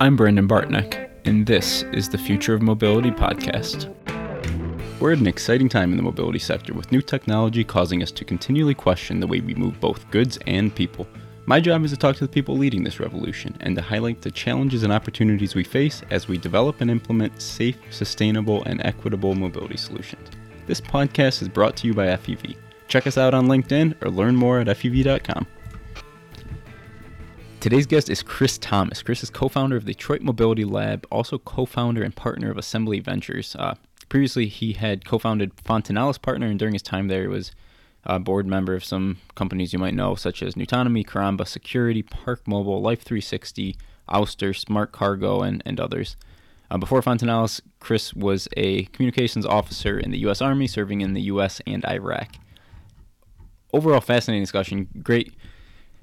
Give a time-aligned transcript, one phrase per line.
[0.00, 3.92] I'm Brendan Bartnick, and this is the Future of Mobility podcast.
[5.00, 8.24] We're at an exciting time in the mobility sector with new technology causing us to
[8.24, 11.08] continually question the way we move both goods and people.
[11.46, 14.30] My job is to talk to the people leading this revolution and to highlight the
[14.30, 19.76] challenges and opportunities we face as we develop and implement safe, sustainable, and equitable mobility
[19.76, 20.28] solutions.
[20.68, 22.56] This podcast is brought to you by FEV.
[22.86, 25.44] Check us out on LinkedIn or learn more at FEV.com.
[27.60, 29.02] Today's guest is Chris Thomas.
[29.02, 32.56] Chris is co founder of the Detroit Mobility Lab, also co founder and partner of
[32.56, 33.56] Assembly Ventures.
[33.58, 33.74] Uh,
[34.08, 37.50] previously, he had co founded Fontinalis Partner, and during his time there, he was
[38.04, 42.46] a board member of some companies you might know, such as nuTonomy, Karamba Security, Park
[42.46, 43.76] Mobile, Life 360,
[44.08, 46.16] Ouster, Smart Cargo, and, and others.
[46.70, 50.40] Uh, before Fontinalis, Chris was a communications officer in the U.S.
[50.40, 51.60] Army, serving in the U.S.
[51.66, 52.36] and Iraq.
[53.72, 54.86] Overall, fascinating discussion.
[55.02, 55.34] Great,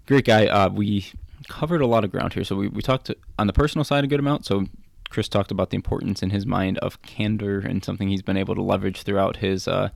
[0.05, 0.47] great guy.
[0.47, 1.13] Uh, we
[1.47, 2.43] covered a lot of ground here.
[2.43, 4.45] So we, we talked to, on the personal side a good amount.
[4.45, 4.65] So
[5.09, 8.55] Chris talked about the importance in his mind of candor and something he's been able
[8.55, 9.89] to leverage throughout his uh,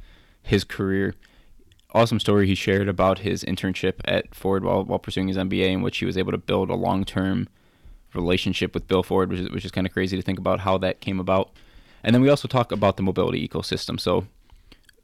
[0.44, 1.16] his career
[1.94, 5.82] awesome story he shared about his internship at Ford while, while pursuing his MBA, in
[5.82, 7.48] which he was able to build a long term
[8.14, 10.78] relationship with Bill Ford, which is, which is kind of crazy to think about how
[10.80, 11.52] that came about.
[12.04, 14.00] And then we also talk about the mobility ecosystem.
[14.00, 14.26] So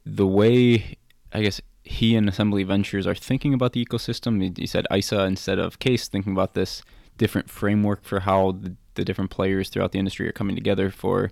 [0.04, 0.96] the way,
[1.32, 5.58] I guess, he and Assembly Ventures are thinking about the ecosystem, he, said ISA instead
[5.58, 6.82] of CASE, thinking about this
[7.16, 11.30] different framework for how the, the different players throughout the industry are coming together for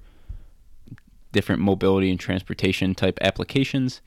[1.32, 4.00] different mobility and transportation type applications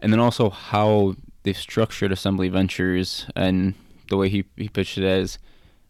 [0.00, 3.74] and then also how they've structured Assembly Ventures and
[4.08, 5.38] the way he, he pitched it as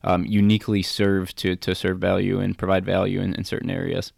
[0.03, 4.12] um, uniquely serve to, to serve value and provide value in, in certain areas.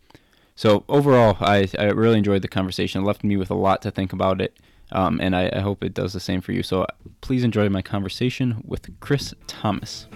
[0.54, 3.02] So overall, I, I really enjoyed the conversation.
[3.02, 4.58] It left me with a lot to think about it,
[4.92, 6.62] um, and I, I hope it does the same for you.
[6.62, 6.86] So
[7.20, 10.06] please enjoy my conversation with Chris Thomas.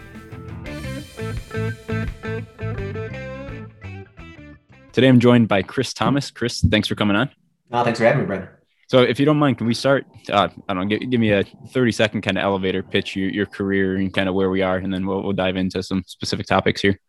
[4.92, 6.30] Today I'm joined by Chris Thomas.
[6.30, 7.30] Chris, thanks for coming on.
[7.72, 8.48] Oh, thanks for having me, Brendan.
[8.86, 10.06] So, if you don't mind, can we start?
[10.30, 13.30] Uh, I don't know, give, give me a 30 second kind of elevator pitch, your,
[13.30, 16.04] your career and kind of where we are, and then we'll, we'll dive into some
[16.06, 17.00] specific topics here.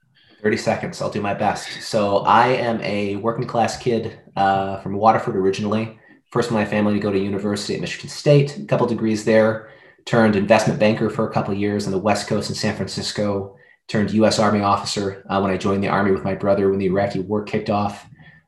[0.42, 1.02] 30 seconds.
[1.02, 1.84] I'll do my best.
[1.84, 6.00] So, I am a working class kid uh, from Waterford originally.
[6.36, 9.70] First, in my family to go to university at Michigan State, a couple degrees there.
[10.04, 13.56] Turned investment banker for a couple years on the West Coast in San Francisco.
[13.88, 14.38] Turned U.S.
[14.38, 17.46] Army officer uh, when I joined the Army with my brother when the Iraqi war
[17.46, 18.06] kicked off.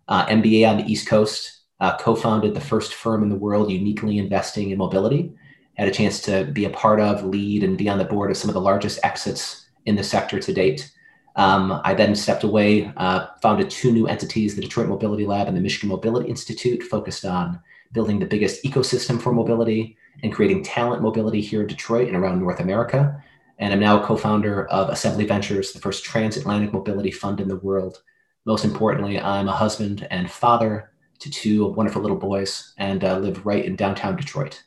[0.09, 4.17] Uh, MBA on the East Coast uh, co-founded the first firm in the world uniquely
[4.17, 5.31] investing in mobility
[5.77, 8.35] had a chance to be a part of lead and be on the board of
[8.35, 10.91] some of the largest exits in the sector to date
[11.35, 15.55] um, i then stepped away uh, founded two new entities the detroit mobility lab and
[15.55, 17.59] the michigan mobility institute focused on
[17.91, 22.39] building the biggest ecosystem for mobility and creating talent mobility here in detroit and around
[22.39, 23.23] north america
[23.59, 28.01] and i'm now co-founder of assembly ventures the first transatlantic mobility fund in the world
[28.45, 33.45] most importantly i'm a husband and father to two wonderful little boys and uh, live
[33.45, 34.63] right in downtown Detroit.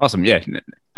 [0.00, 0.24] Awesome.
[0.24, 0.42] Yeah.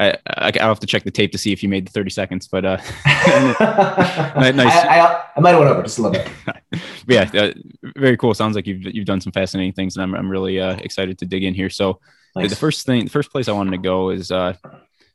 [0.00, 2.10] I, I, will have to check the tape to see if you made the 30
[2.10, 3.60] seconds, but uh, nice.
[3.60, 6.82] I, I, I, might have went over just a little bit.
[7.06, 7.52] yeah, uh,
[7.96, 8.32] very cool.
[8.32, 11.26] Sounds like you've you've done some fascinating things, and I'm I'm really uh, excited to
[11.26, 11.68] dig in here.
[11.68, 12.00] So
[12.34, 12.48] nice.
[12.48, 14.54] the first thing, the first place I wanted to go is, uh,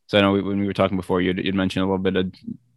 [0.08, 2.32] so I know when we were talking before, you'd, you'd mentioned a little bit of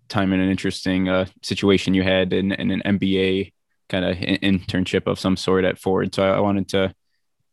[0.08, 3.52] time in an interesting uh, situation you had in, in an MBA
[3.88, 6.14] kind of internship of some sort at Ford.
[6.14, 6.94] So I wanted to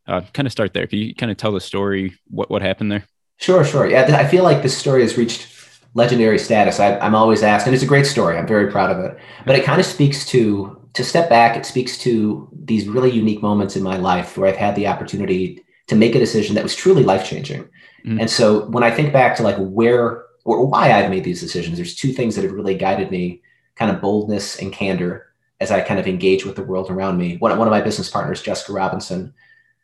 [0.07, 0.87] uh, kind of start there.
[0.87, 3.05] Can you kind of tell the story, what, what happened there?
[3.38, 3.88] Sure, sure.
[3.88, 5.47] Yeah, I feel like this story has reached
[5.94, 6.79] legendary status.
[6.79, 8.38] I, am always asked, and it's a great story.
[8.38, 9.18] I'm very proud of it.
[9.46, 13.41] But it kind of speaks to, to step back, it speaks to these really unique
[13.41, 16.75] moments in my life where I've had the opportunity to make a decision that was
[16.75, 17.63] truly life changing.
[18.06, 18.22] Mm-hmm.
[18.22, 21.78] And so when I think back to like where or why I've made these decisions,
[21.78, 23.41] there's two things that have really guided me
[23.75, 25.28] kind of boldness and candor
[25.59, 27.38] as I kind of engage with the world around me.
[27.38, 29.34] One, one of my business partners, Jessica Robinson,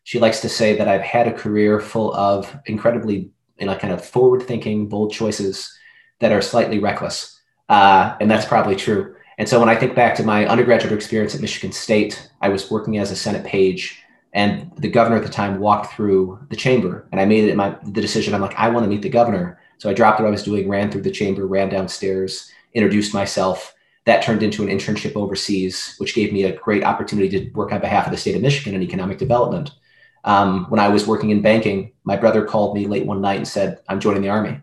[0.03, 3.93] she likes to say that I've had a career full of incredibly, you know, kind
[3.93, 5.77] of forward thinking, bold choices
[6.19, 7.39] that are slightly reckless.
[7.69, 9.15] Uh, and that's probably true.
[9.37, 12.69] And so when I think back to my undergraduate experience at Michigan State, I was
[12.69, 14.03] working as a Senate page
[14.33, 17.75] and the governor at the time walked through the chamber and I made it my
[17.83, 18.33] the decision.
[18.33, 19.59] I'm like, I want to meet the governor.
[19.77, 23.73] So I dropped what I was doing, ran through the chamber, ran downstairs, introduced myself,
[24.05, 27.81] that turned into an internship overseas, which gave me a great opportunity to work on
[27.81, 29.71] behalf of the state of Michigan in economic development.
[30.23, 33.47] Um, when I was working in banking, my brother called me late one night and
[33.47, 34.59] said, I'm joining the Army.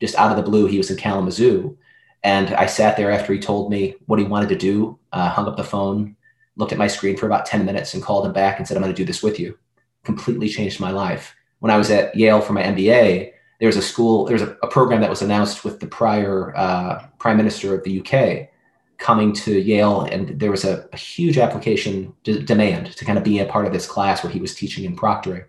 [0.00, 1.76] Just out of the blue, he was in Kalamazoo.
[2.22, 5.46] And I sat there after he told me what he wanted to do, uh, hung
[5.46, 6.16] up the phone,
[6.56, 8.82] looked at my screen for about 10 minutes and called him back and said, I'm
[8.82, 9.58] going to do this with you.
[10.04, 11.34] Completely changed my life.
[11.60, 14.56] When I was at Yale for my MBA, there was a school, there was a,
[14.62, 18.48] a program that was announced with the prior uh, prime minister of the UK
[19.00, 23.24] coming to Yale, and there was a, a huge application d- demand to kind of
[23.24, 25.44] be a part of this class where he was teaching and proctoring.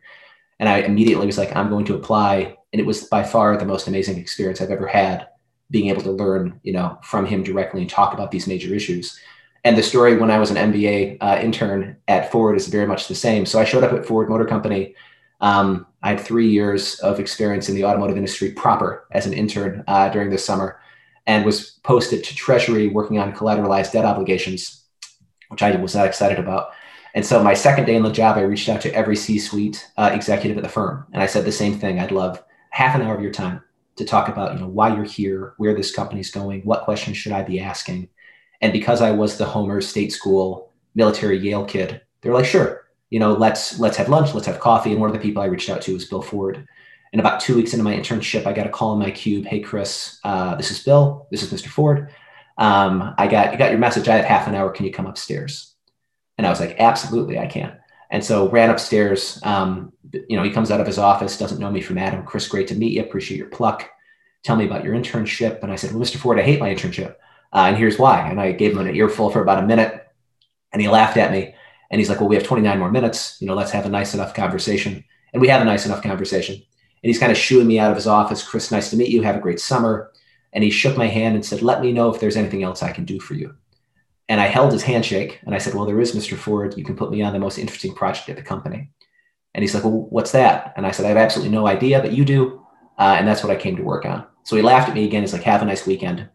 [0.60, 2.58] And I immediately was like, I'm going to apply.
[2.72, 5.28] And it was by far the most amazing experience I've ever had,
[5.70, 9.20] being able to learn, you know, from him directly and talk about these major issues.
[9.64, 13.08] And the story when I was an MBA uh, intern at Ford is very much
[13.08, 13.46] the same.
[13.46, 14.96] So I showed up at Ford Motor Company.
[15.42, 19.84] Um, I had three years of experience in the automotive industry proper as an intern
[19.88, 20.81] uh, during the summer
[21.32, 24.84] and was posted to Treasury working on collateralized debt obligations,
[25.48, 26.72] which I was not excited about.
[27.14, 30.12] And so my second day in the job, I reached out to every C-suite uh,
[30.14, 32.00] executive at the firm, and I said the same thing.
[32.00, 33.62] I'd love half an hour of your time
[33.96, 37.32] to talk about, you know, why you're here, where this company's going, what questions should
[37.32, 38.10] I be asking.
[38.60, 43.20] And because I was the Homer State School military Yale kid, they're like, sure, you
[43.20, 44.92] know, let's let's have lunch, let's have coffee.
[44.92, 46.68] And one of the people I reached out to was Bill Ford.
[47.14, 49.46] And about two weeks into my internship, I got a call in my cube.
[49.46, 51.28] Hey, Chris, uh, this is Bill.
[51.30, 51.68] This is Mr.
[51.68, 52.10] Ford.
[52.58, 54.08] Um, I got you got your message.
[54.08, 54.70] I have half an hour.
[54.70, 55.76] Can you come upstairs?
[56.38, 57.78] And I was like, absolutely, I can.
[58.10, 59.40] And so ran upstairs.
[59.44, 62.26] Um, you know, he comes out of his office, doesn't know me from Adam.
[62.26, 63.02] Chris, great to meet you.
[63.02, 63.90] Appreciate your pluck.
[64.44, 65.62] Tell me about your internship.
[65.64, 66.18] And I said, well, Mr.
[66.18, 67.16] Ford, I hate my internship.
[67.54, 68.28] Uh, and here's why.
[68.30, 70.08] And I gave him an earful for about a minute.
[70.74, 71.54] And he laughed at me.
[71.90, 73.38] And he's like, well, we have 29 more minutes.
[73.40, 75.04] You know, let's have a nice enough conversation.
[75.34, 76.62] And we had a nice enough conversation.
[77.04, 78.44] And he's kind of shooing me out of his office.
[78.44, 79.22] Chris, nice to meet you.
[79.24, 80.12] Have a great summer.
[80.54, 82.92] And he shook my hand and said, let me know if there's anything else I
[82.92, 83.56] can do for you.
[84.30, 86.38] And I held his handshake and I said, well, there is Mr.
[86.38, 86.78] Ford.
[86.78, 88.90] You can put me on the most interesting project at the company.
[89.54, 90.74] And he's like, well, what's that?
[90.78, 92.66] And I said, I have absolutely no idea, but you do.
[92.98, 94.26] Uh, and that's what I came to work on.
[94.44, 95.24] So he laughed at me again.
[95.24, 96.30] He's like, have a nice weekend.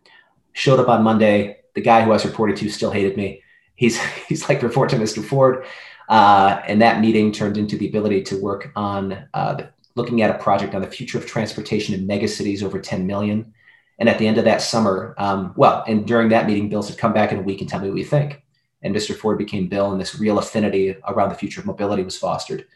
[0.52, 1.58] Showed up on Monday.
[1.74, 3.42] The guy who I was reporting to still hated me.
[3.76, 5.24] He's, he's like, report to Mr.
[5.24, 5.64] Ford.
[6.08, 10.31] Uh, and that meeting turned into the ability to work on uh, the, looking at
[10.31, 13.52] a project on the future of transportation in megacities over 10 million.
[13.98, 16.98] And at the end of that summer, um, well, and during that meeting, Bill said,
[16.98, 18.43] come back in a week and tell me what you think.
[18.82, 19.16] And Mr.
[19.16, 22.66] Ford became Bill, and this real affinity around the future of mobility was fostered.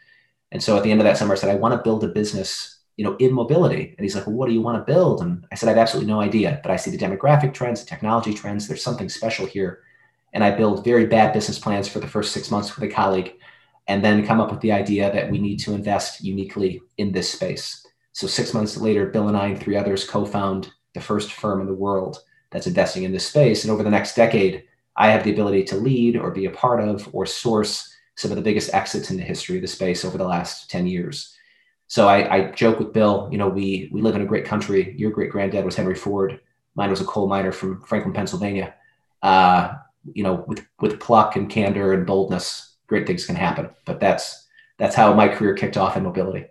[0.51, 2.09] And so at the end of that summer, I said, I want to build a
[2.09, 3.95] business, you know, in mobility.
[3.97, 5.21] And he's like, well, what do you want to build?
[5.21, 7.87] And I said, I have absolutely no idea, but I see the demographic trends, the
[7.87, 8.67] technology trends.
[8.67, 9.83] There's something special here.
[10.33, 13.35] And I build very bad business plans for the first six months with a colleague,
[13.91, 17.33] and then come up with the idea that we need to invest uniquely in this
[17.33, 17.85] space.
[18.13, 21.67] So six months later, Bill and I and three others co-found the first firm in
[21.67, 22.23] the world
[22.53, 23.65] that's investing in this space.
[23.65, 24.63] And over the next decade,
[24.95, 28.37] I have the ability to lead or be a part of or source some of
[28.37, 31.37] the biggest exits in the history of the space over the last 10 years.
[31.89, 34.95] So I, I joke with Bill, you know, we, we live in a great country.
[34.97, 36.39] Your great granddad was Henry Ford.
[36.77, 38.73] Mine was a coal miner from Franklin, Pennsylvania.
[39.21, 39.75] Uh,
[40.13, 43.71] you know, with, with pluck and candor and boldness, great things can happen.
[43.87, 44.47] But that's,
[44.79, 46.47] that's how my career kicked off in mobility.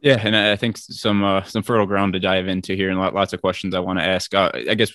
[0.00, 3.32] Yeah, and I think some uh, some fertile ground to dive into here, and lots
[3.32, 4.32] of questions I want to ask.
[4.34, 4.92] Uh, I guess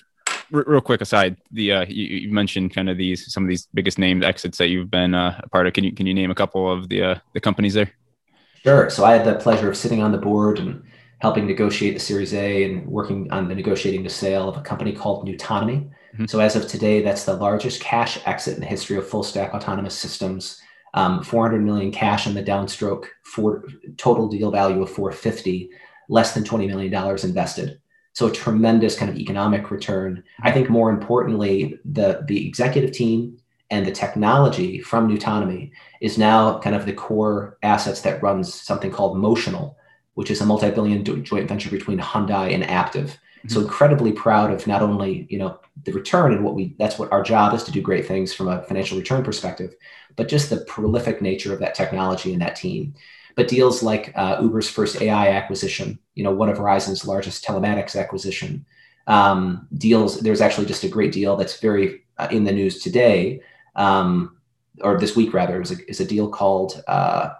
[0.50, 3.98] real quick aside, the uh, you, you, mentioned kind of these some of these biggest
[3.98, 5.72] named exits that you've been uh, a part of.
[5.72, 7.90] Can you can you name a couple of the uh, the companies there?
[8.62, 8.88] Sure.
[8.88, 10.82] So I had the pleasure of sitting on the board and
[11.18, 14.92] helping negotiate the Series A and working on the negotiating the sale of a company
[14.92, 15.90] called nuTonomy.
[16.14, 16.26] Mm-hmm.
[16.26, 19.54] So as of today, that's the largest cash exit in the history of full stack
[19.54, 20.60] autonomous systems.
[20.94, 23.64] Um, 400 million cash on the downstroke for
[23.96, 25.70] total deal value of 450
[26.10, 27.80] less than 20 million dollars invested.
[28.12, 30.22] So a tremendous kind of economic return.
[30.42, 33.38] I think more importantly the the executive team
[33.70, 35.70] and the technology from nuTonomy
[36.02, 39.76] is now kind of the core assets that runs something called motional
[40.14, 43.16] which is a multi-billion joint venture between hyundai and aptiv
[43.48, 43.66] so mm-hmm.
[43.66, 47.22] incredibly proud of not only you know the return and what we that's what our
[47.22, 49.74] job is to do great things from a financial return perspective,
[50.16, 52.94] but just the prolific nature of that technology and that team.
[53.34, 57.98] But deals like uh, Uber's first AI acquisition, you know, one of Verizon's largest telematics
[57.98, 58.66] acquisition,
[59.06, 60.20] um, deals.
[60.20, 63.40] There's actually just a great deal that's very uh, in the news today,
[63.74, 64.36] um,
[64.82, 66.82] or this week rather, is a, is a deal called.
[66.86, 67.30] Uh,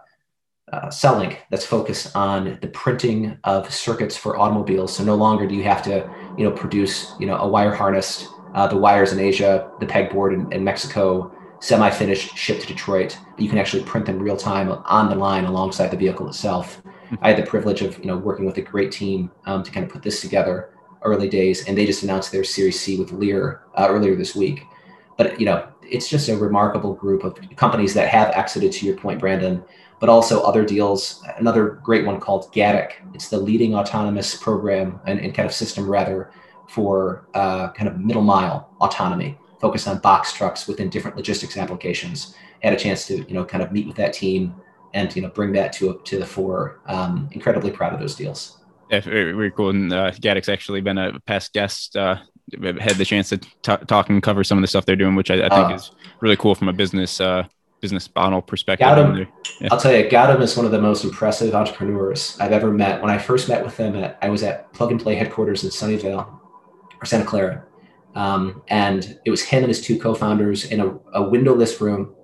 [0.72, 4.96] uh, Cellink that's focused on the printing of circuits for automobiles.
[4.96, 8.26] So no longer do you have to, you know, produce, you know, a wire harness,
[8.54, 13.18] uh, the wires in Asia, the pegboard in, in Mexico, semi-finished, shipped to Detroit.
[13.32, 16.82] But you can actually print them real time on the line alongside the vehicle itself.
[17.20, 19.84] I had the privilege of, you know, working with a great team um, to kind
[19.84, 20.70] of put this together
[21.02, 24.64] early days, and they just announced their Series C with Lear uh, earlier this week.
[25.18, 28.72] But you know, it's just a remarkable group of companies that have exited.
[28.72, 29.62] To your point, Brandon
[30.02, 31.23] but also other deals.
[31.38, 32.94] Another great one called Gatik.
[33.14, 36.32] It's the leading autonomous program and, and kind of system rather
[36.68, 42.35] for uh, kind of middle mile autonomy, focused on box trucks within different logistics applications.
[42.64, 44.56] Had a chance to you know kind of meet with that team
[44.92, 46.80] and you know bring that to to the fore.
[46.87, 48.59] Um, incredibly proud of those deals.
[48.90, 49.71] Yeah, very, very cool.
[49.71, 52.16] And uh, Gatik's actually been a past guest uh,
[52.61, 55.30] had the chance to t- talk and cover some of the stuff they're doing, which
[55.30, 57.44] I, I think uh, is really cool from a business uh,
[57.82, 58.86] business model perspective.
[58.86, 59.26] Gautam,
[59.60, 59.68] yeah.
[59.70, 63.02] I'll tell you, Gautam is one of the most impressive entrepreneurs I've ever met.
[63.02, 65.70] When I first met with them, at, I was at Plug and Play headquarters in
[65.70, 66.26] Sunnyvale
[67.00, 67.64] or Santa Clara.
[68.14, 72.14] Um, and it was him and his two co-founders in a, a, windowless room.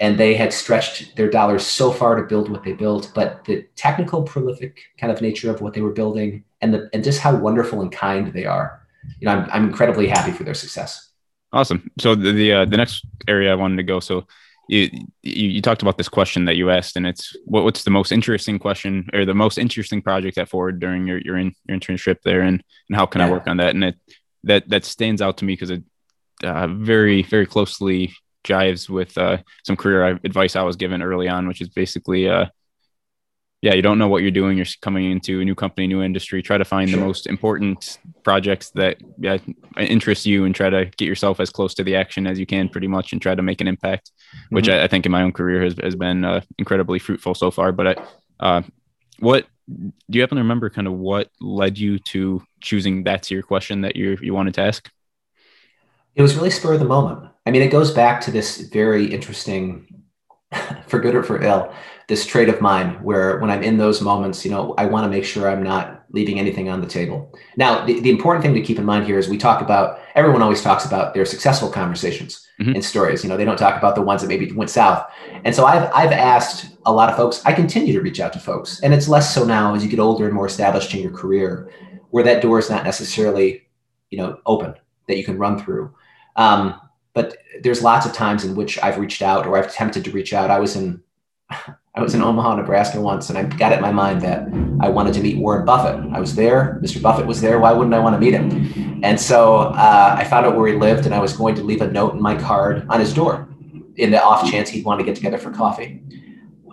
[0.00, 3.66] And they had stretched their dollars so far to build what they built, but the
[3.76, 7.34] technical, prolific kind of nature of what they were building, and the and just how
[7.34, 8.86] wonderful and kind they are,
[9.20, 11.12] you know, I'm, I'm incredibly happy for their success.
[11.50, 11.90] Awesome.
[11.98, 14.00] So the the, uh, the next area I wanted to go.
[14.00, 14.26] So
[14.68, 14.90] you,
[15.22, 18.12] you, you talked about this question that you asked, and it's what, what's the most
[18.12, 22.16] interesting question or the most interesting project at Ford during your your, in, your internship
[22.22, 23.28] there, and and how can yeah.
[23.28, 23.74] I work on that?
[23.74, 23.96] And it
[24.44, 25.84] that that stands out to me because it
[26.42, 31.48] uh, very very closely jives with uh, some career advice I was given early on,
[31.48, 32.46] which is basically uh,
[33.66, 34.56] yeah, you don't know what you're doing.
[34.56, 36.40] You're coming into a new company, new industry.
[36.40, 37.00] Try to find sure.
[37.00, 39.38] the most important projects that yeah,
[39.76, 42.68] interest you, and try to get yourself as close to the action as you can,
[42.68, 44.12] pretty much, and try to make an impact.
[44.12, 44.54] Mm-hmm.
[44.54, 47.50] Which I, I, think in my own career has has been uh, incredibly fruitful so
[47.50, 47.72] far.
[47.72, 47.94] But I,
[48.38, 48.62] uh,
[49.18, 50.70] what do you happen to remember?
[50.70, 54.60] Kind of what led you to choosing that's your question that you you wanted to
[54.60, 54.88] ask?
[56.14, 57.32] It was really spur of the moment.
[57.44, 59.95] I mean, it goes back to this very interesting,
[60.86, 61.72] for good or for ill,
[62.08, 65.10] this trait of mine where when I'm in those moments, you know, I want to
[65.10, 67.32] make sure I'm not leaving anything on the table.
[67.56, 70.40] Now, the, the important thing to keep in mind here is we talk about, everyone
[70.40, 72.74] always talks about their successful conversations mm-hmm.
[72.74, 73.24] and stories.
[73.24, 75.04] You know, they don't talk about the ones that maybe went south.
[75.44, 78.38] And so I've, I've asked a lot of folks, I continue to reach out to
[78.38, 78.80] folks.
[78.80, 81.72] And it's less so now as you get older and more established in your career,
[82.10, 83.66] where that door is not necessarily,
[84.10, 84.74] you know, open
[85.08, 85.92] that you can run through.
[86.36, 86.80] Um,
[87.16, 90.34] but there's lots of times in which I've reached out or I've attempted to reach
[90.34, 90.50] out.
[90.50, 91.02] I was in
[91.50, 94.46] I was in Omaha, Nebraska once, and I got it in my mind that
[94.80, 96.12] I wanted to meet Warren Buffett.
[96.12, 96.78] I was there.
[96.82, 97.00] Mr.
[97.00, 97.58] Buffett was there.
[97.58, 99.00] Why wouldn't I want to meet him?
[99.02, 101.80] And so uh, I found out where he lived, and I was going to leave
[101.80, 103.48] a note in my card on his door
[103.96, 106.02] in the off chance he'd want to get together for coffee.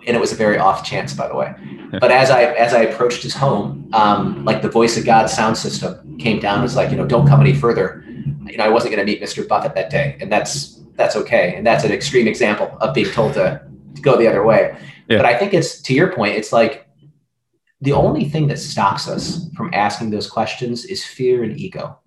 [0.06, 1.54] And it was a very off chance, by the way.
[1.98, 5.56] But as I as I approached his home, um, like the voice of God sound
[5.56, 6.58] system came down.
[6.58, 8.03] It was like, you know, don't come any further.
[8.54, 9.46] You know, I wasn't going to meet Mr.
[9.48, 11.56] Buffett that day, and that's that's okay.
[11.56, 13.60] And that's an extreme example of being told to,
[13.96, 14.78] to go the other way.
[15.08, 15.16] Yeah.
[15.16, 16.86] But I think it's to your point, it's like
[17.80, 21.98] the only thing that stops us from asking those questions is fear and ego.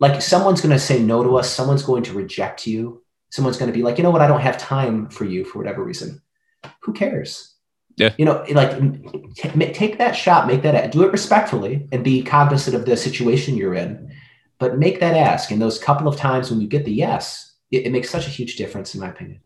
[0.00, 3.70] Like someone's going to say no to us, someone's going to reject you, someone's going
[3.70, 6.20] to be like, you know what, I don't have time for you for whatever reason.
[6.80, 7.54] Who cares?
[7.96, 8.12] Yeah.
[8.18, 8.76] You know, like
[9.36, 13.56] t- take that shot, make that do it respectfully and be cognizant of the situation
[13.56, 14.12] you're in,
[14.60, 15.50] but make that ask.
[15.50, 18.30] And those couple of times when you get the yes, it, it makes such a
[18.30, 19.40] huge difference, in my opinion.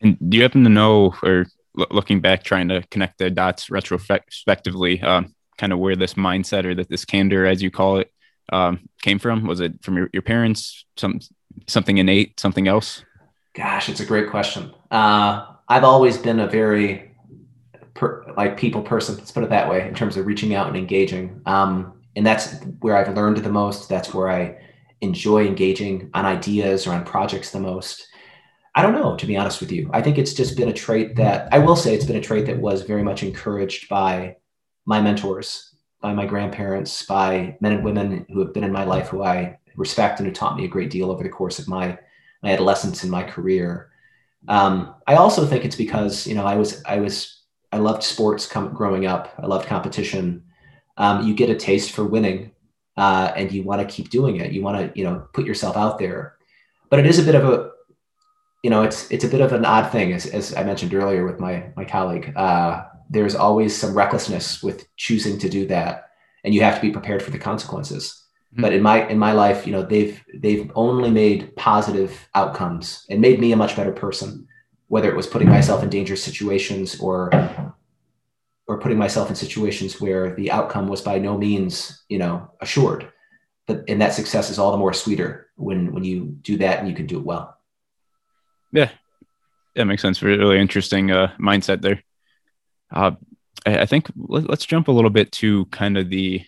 [0.00, 5.00] And do you happen to know, or looking back, trying to connect the dots retrospectively,
[5.02, 8.12] um, kind of where this mindset or that this candor, as you call it,
[8.52, 9.46] um, came from?
[9.46, 10.84] Was it from your, your parents?
[10.96, 11.20] Some
[11.66, 13.04] something innate, something else?
[13.54, 14.72] Gosh, it's a great question.
[14.90, 17.14] Uh, I've always been a very
[17.94, 19.16] per, like people person.
[19.16, 21.40] Let's put it that way in terms of reaching out and engaging.
[21.46, 23.88] Um, and that's where I've learned the most.
[23.88, 24.58] That's where I
[25.00, 28.08] enjoy engaging on ideas or on projects the most.
[28.74, 29.90] I don't know, to be honest with you.
[29.92, 32.46] I think it's just been a trait that I will say it's been a trait
[32.46, 34.36] that was very much encouraged by
[34.86, 39.08] my mentors, by my grandparents, by men and women who have been in my life
[39.08, 41.98] who I respect and who taught me a great deal over the course of my
[42.42, 43.90] my adolescence and my career.
[44.48, 47.42] Um, I also think it's because you know I was I was
[47.72, 49.34] I loved sports com- growing up.
[49.38, 50.44] I loved competition.
[50.96, 52.52] Um, you get a taste for winning,
[52.96, 54.52] uh, and you want to keep doing it.
[54.52, 56.36] You want to you know put yourself out there.
[56.90, 57.72] But it is a bit of a
[58.62, 61.26] you know, it's it's a bit of an odd thing, as, as I mentioned earlier
[61.26, 62.32] with my my colleague.
[62.36, 66.10] Uh, there's always some recklessness with choosing to do that,
[66.44, 68.22] and you have to be prepared for the consequences.
[68.52, 68.62] Mm-hmm.
[68.62, 73.20] But in my in my life, you know, they've they've only made positive outcomes and
[73.20, 74.46] made me a much better person.
[74.86, 77.71] Whether it was putting myself in dangerous situations or
[78.66, 83.12] or putting myself in situations where the outcome was by no means, you know, assured.
[83.66, 86.88] But and that success is all the more sweeter when when you do that and
[86.88, 87.56] you can do it well.
[88.72, 88.90] Yeah,
[89.74, 90.22] that makes sense.
[90.22, 92.02] Really interesting uh, mindset there.
[92.90, 93.12] Uh,
[93.66, 96.42] I, I, think let, us jump a little bit to kind of the,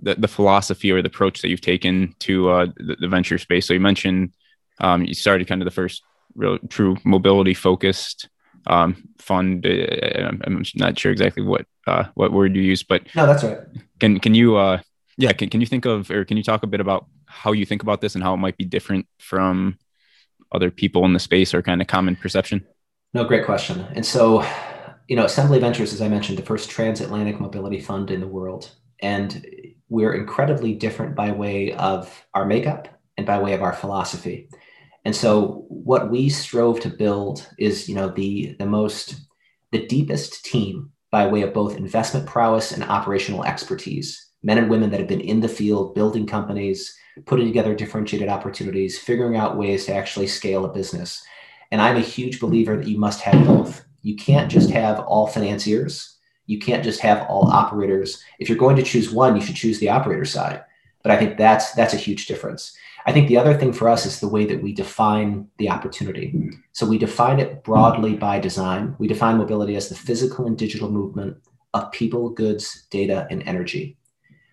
[0.00, 3.66] the, the philosophy or the approach that you've taken to uh, the, the, venture space.
[3.66, 4.32] So you mentioned
[4.80, 6.02] um, you started kind of the first
[6.34, 8.28] real true mobility focused
[8.68, 9.66] um, fund.
[9.66, 13.58] Uh, I'm not sure exactly what uh, what word you use, but no, that's right.
[13.98, 14.80] Can can you uh,
[15.16, 17.66] yeah can can you think of or can you talk a bit about how you
[17.66, 19.78] think about this and how it might be different from
[20.52, 22.66] other people in the space or kind of common perception?
[23.14, 23.86] No, great question.
[23.94, 24.44] And so,
[25.08, 28.70] you know, Assembly Ventures, as I mentioned, the first transatlantic mobility fund in the world.
[29.00, 29.46] And
[29.88, 34.48] we're incredibly different by way of our makeup and by way of our philosophy.
[35.04, 39.16] And so what we strove to build is, you know, the the most
[39.72, 44.26] the deepest team by way of both investment prowess and operational expertise.
[44.42, 48.98] Men and women that have been in the field building companies, putting together differentiated opportunities,
[48.98, 51.22] figuring out ways to actually scale a business.
[51.70, 53.84] And I'm a huge believer that you must have both.
[54.02, 56.16] You can't just have all financiers.
[56.46, 58.22] You can't just have all operators.
[58.38, 60.64] If you're going to choose one, you should choose the operator side.
[61.02, 62.76] But I think that's that's a huge difference.
[63.08, 66.52] I think the other thing for us is the way that we define the opportunity.
[66.72, 68.96] So we define it broadly by design.
[68.98, 71.38] We define mobility as the physical and digital movement
[71.72, 73.96] of people, goods, data, and energy.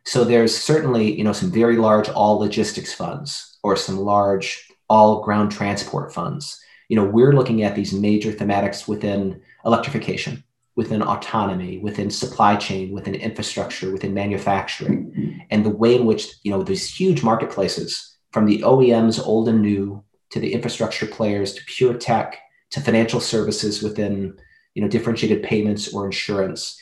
[0.05, 5.21] So there's certainly, you know, some very large all logistics funds or some large all
[5.21, 6.57] ground transport funds.
[6.87, 10.45] You know, we're looking at these major thematics within electrification,
[10.77, 16.51] within autonomy, within supply chain, within infrastructure, within manufacturing, and the way in which, you
[16.51, 21.63] know, these huge marketplaces from the OEMs, old and new, to the infrastructure players, to
[21.65, 22.37] pure tech,
[22.71, 24.37] to financial services within,
[24.73, 26.77] you know, differentiated payments or insurance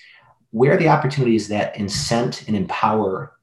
[0.53, 3.33] where are the opportunities that incent and empower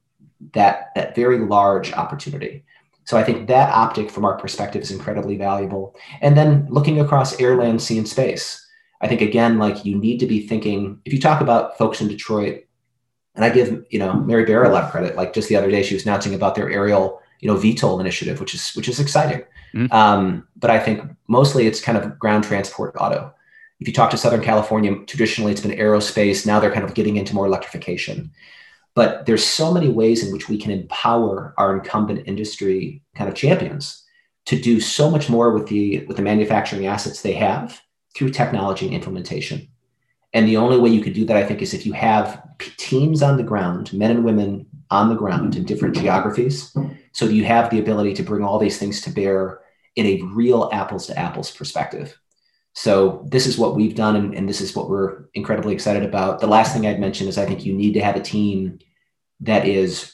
[0.53, 2.63] that, that very large opportunity?
[3.03, 5.95] So I think that optic from our perspective is incredibly valuable.
[6.21, 8.65] And then looking across air, land, sea, and space,
[9.01, 12.07] I think again, like you need to be thinking, if you talk about folks in
[12.07, 12.63] Detroit,
[13.35, 15.71] and I give, you know, Mary Barra a lot of credit, like just the other
[15.71, 18.99] day, she was announcing about their aerial, you know, VTOL initiative, which is, which is
[18.99, 19.43] exciting.
[19.73, 19.91] Mm-hmm.
[19.91, 23.33] Um, but I think mostly it's kind of ground transport auto
[23.81, 26.45] if you talk to Southern California, traditionally it's been aerospace.
[26.45, 28.31] Now they're kind of getting into more electrification.
[28.93, 33.35] But there's so many ways in which we can empower our incumbent industry kind of
[33.35, 34.03] champions
[34.45, 37.81] to do so much more with the with the manufacturing assets they have
[38.15, 39.67] through technology and implementation.
[40.33, 42.41] And the only way you could do that, I think, is if you have
[42.77, 46.75] teams on the ground, men and women on the ground in different geographies,
[47.11, 49.61] so you have the ability to bring all these things to bear
[49.95, 52.17] in a real apples to apples perspective.
[52.73, 56.39] So this is what we've done, and, and, this is what we're incredibly excited about.
[56.39, 58.79] The last thing I'd mention is I think you need to have a team
[59.41, 60.13] that is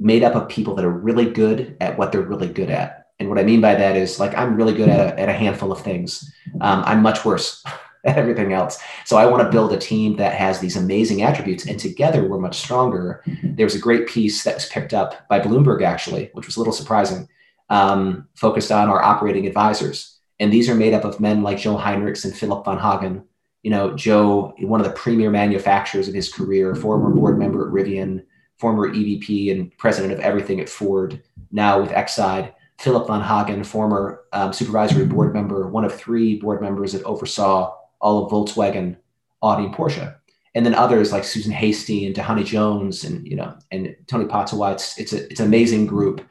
[0.00, 3.06] made up of people that are really good at what they're really good at.
[3.20, 5.32] And what I mean by that is like I'm really good at a, at a
[5.32, 6.32] handful of things.
[6.60, 7.62] Um, I'm much worse
[8.16, 8.78] everything else.
[9.04, 12.38] So I want to build a team that has these amazing attributes, and together we're
[12.38, 13.22] much stronger.
[13.42, 16.60] There was a great piece that was picked up by Bloomberg actually, which was a
[16.60, 17.28] little surprising,
[17.70, 21.76] um, focused on our operating advisors and these are made up of men like Joe
[21.76, 23.24] Hinrichs and Philip Van Hagen.
[23.62, 27.72] You know, Joe, one of the premier manufacturers of his career, former board member at
[27.72, 28.24] Rivian,
[28.58, 32.52] former EVP and president of everything at Ford, now with Exide.
[32.78, 37.74] Philip Van Hagen, former um, supervisory board member, one of three board members that oversaw
[38.00, 38.96] all of Volkswagen,
[39.42, 40.14] Audi, and Porsche.
[40.54, 44.72] And then others like Susan Hasty and Dhani Jones and you know and Tony Potsawa.
[44.72, 46.24] It's it's a it's an amazing group.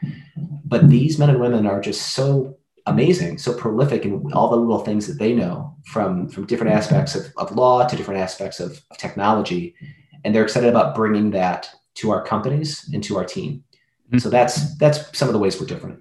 [0.65, 4.79] But these men and women are just so amazing, so prolific in all the little
[4.79, 8.81] things that they know from from different aspects of, of law to different aspects of,
[8.91, 9.75] of technology,
[10.23, 13.63] and they're excited about bringing that to our companies and to our team.
[14.07, 14.19] Mm-hmm.
[14.19, 15.99] So that's that's some of the ways we're different.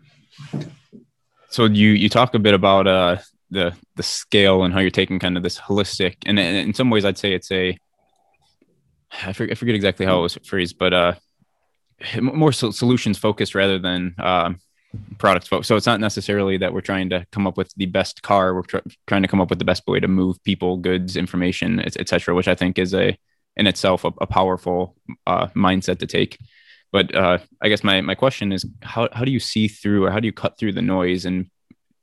[1.50, 3.18] So you you talk a bit about uh,
[3.52, 7.04] the the scale and how you're taking kind of this holistic, and, in some ways
[7.04, 7.78] I'd say it's a
[9.24, 11.14] I forget, I forget exactly how it was phrased, but uh,
[12.20, 14.58] more solutions focused rather than um,
[15.18, 18.22] products folks so it's not necessarily that we're trying to come up with the best
[18.22, 21.16] car we're tr- trying to come up with the best way to move people goods
[21.16, 23.16] information etc which i think is a
[23.56, 26.38] in itself a, a powerful uh, mindset to take.
[26.90, 30.10] But uh, i guess my, my question is how, how do you see through or
[30.10, 31.50] how do you cut through the noise and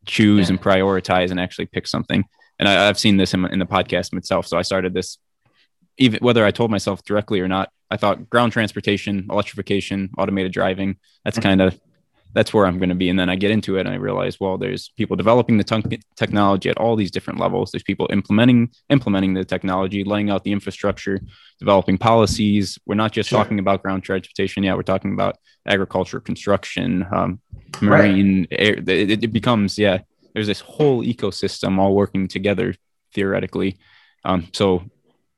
[0.09, 0.55] choose yeah.
[0.55, 2.23] and prioritize and actually pick something
[2.57, 5.17] and I, have seen this in, in the podcast itself so i started this
[5.97, 10.97] even whether i told myself directly or not i thought ground transportation electrification automated driving
[11.23, 11.49] that's mm-hmm.
[11.49, 11.79] kind of
[12.33, 13.09] that's where I'm going to be.
[13.09, 16.01] And then I get into it and I realize, well, there's people developing the t-
[16.15, 17.71] technology at all these different levels.
[17.71, 21.19] There's people implementing implementing the technology, laying out the infrastructure,
[21.59, 22.77] developing policies.
[22.85, 23.39] We're not just sure.
[23.39, 24.63] talking about ground transportation.
[24.63, 27.39] Yeah, we're talking about agriculture, construction, um,
[27.81, 28.47] marine.
[28.51, 28.59] Right.
[28.59, 29.99] Air, it, it, becomes yeah.
[30.33, 32.75] There's this whole ecosystem all working together
[33.13, 33.79] theoretically.
[34.23, 34.83] Um, so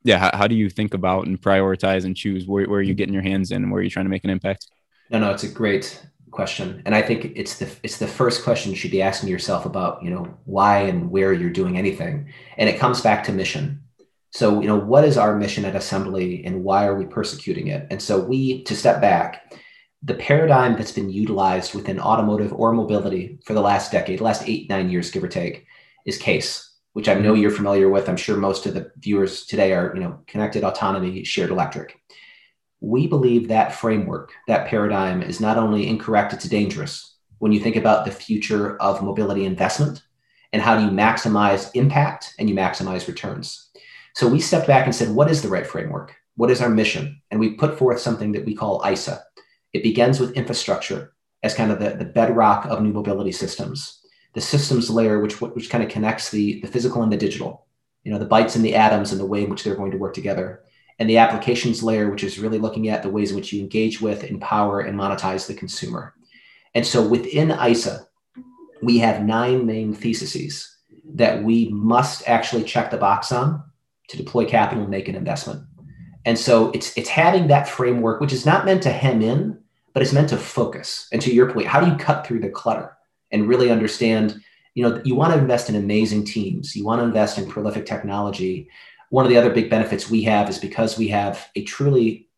[0.03, 3.13] yeah, how, how do you think about and prioritize and choose where, where you're getting
[3.13, 4.67] your hands in and where you're trying to make an impact?
[5.09, 6.01] No, no, it's a great
[6.31, 6.81] question.
[6.85, 10.03] And i think it's the it's the first question you should be asking yourself about
[10.03, 12.31] you know why and where you're doing anything.
[12.57, 13.83] And it comes back to mission.
[14.31, 17.87] So you know what is our mission at assembly and why are we persecuting it?
[17.91, 19.53] And so we to step back
[20.03, 24.69] the paradigm that's been utilized within automotive or mobility for the last decade last eight
[24.69, 25.65] nine years give or take
[26.05, 27.41] is case which i know mm-hmm.
[27.41, 28.09] you're familiar with.
[28.09, 32.00] I'm sure most of the viewers today are you know connected autonomy shared electric
[32.81, 37.15] we believe that framework, that paradigm is not only incorrect, it's dangerous.
[37.37, 40.01] When you think about the future of mobility investment
[40.51, 43.69] and how do you maximize impact and you maximize returns.
[44.15, 46.15] So we stepped back and said, what is the right framework?
[46.35, 47.21] What is our mission?
[47.29, 49.23] And we put forth something that we call ISA.
[49.73, 51.13] It begins with infrastructure
[51.43, 54.01] as kind of the, the bedrock of new mobility systems.
[54.33, 57.67] The systems layer, which, which kind of connects the, the physical and the digital,
[58.03, 59.97] you know, the bytes and the atoms and the way in which they're going to
[59.97, 60.63] work together
[60.99, 64.01] and the applications layer, which is really looking at the ways in which you engage
[64.01, 66.13] with, empower, and monetize the consumer.
[66.73, 68.05] And so within ISA,
[68.81, 70.75] we have nine main theses
[71.13, 73.63] that we must actually check the box on
[74.07, 75.63] to deploy capital and make an investment.
[76.25, 79.59] And so it's it's having that framework, which is not meant to hem in,
[79.93, 81.07] but it's meant to focus.
[81.11, 82.95] And to your point, how do you cut through the clutter
[83.31, 84.39] and really understand?
[84.75, 86.75] You know, you want to invest in amazing teams.
[86.75, 88.69] You want to invest in prolific technology
[89.11, 92.29] one of the other big benefits we have is because we have a truly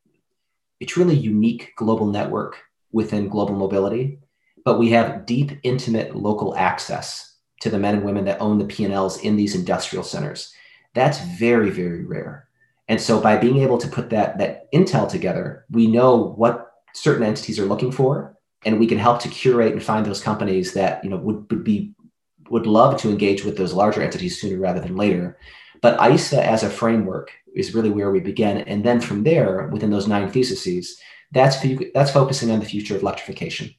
[0.81, 2.57] a truly unique global network
[2.91, 4.19] within global mobility
[4.65, 8.65] but we have deep intimate local access to the men and women that own the
[8.65, 10.53] p&l's in these industrial centers.
[10.93, 12.47] That's very very rare.
[12.87, 17.23] And so by being able to put that that intel together we know what certain
[17.23, 21.03] entities are looking for and we can help to curate and find those companies that
[21.03, 21.93] you know would, would be
[22.49, 25.37] would love to engage with those larger entities sooner rather than later
[25.83, 28.59] but ISA as a framework is really where we begin.
[28.59, 30.97] And then from there, within those nine theses,
[31.33, 31.57] that's,
[31.93, 33.69] that's focusing on the future of electrification.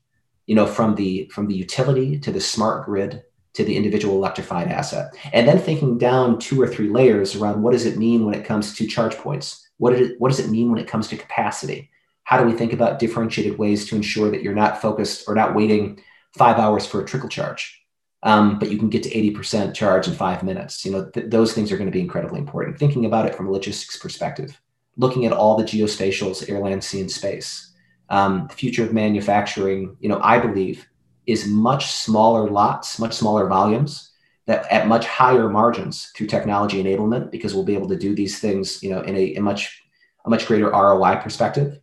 [0.47, 3.23] You know, from the from the utility to the smart grid
[3.55, 5.17] to the individual electrified asset.
[5.33, 8.45] And then thinking down two or three layers around what does it mean when it
[8.45, 9.67] comes to charge points?
[9.79, 11.91] What, it, what does it mean when it comes to capacity?
[12.25, 15.55] How do we think about differentiated ways to ensure that you're not focused or not
[15.55, 16.03] waiting
[16.37, 17.84] five hours for a trickle charge?
[18.25, 20.85] Um, but you can get to 80% charge in five minutes.
[20.85, 22.79] You know, th- those things are going to be incredibly important.
[22.79, 24.61] Thinking about it from a logistics perspective,
[24.97, 27.73] looking at all the geospatials, air, land, sea, and space.
[28.09, 30.87] Um, the future of manufacturing, you know, I believe
[31.27, 34.11] is much smaller lots, much smaller volumes
[34.47, 38.41] that at much higher margins through technology enablement, because we'll be able to do these
[38.41, 39.83] things, you know, in a, a much,
[40.25, 41.79] a much greater ROI perspective.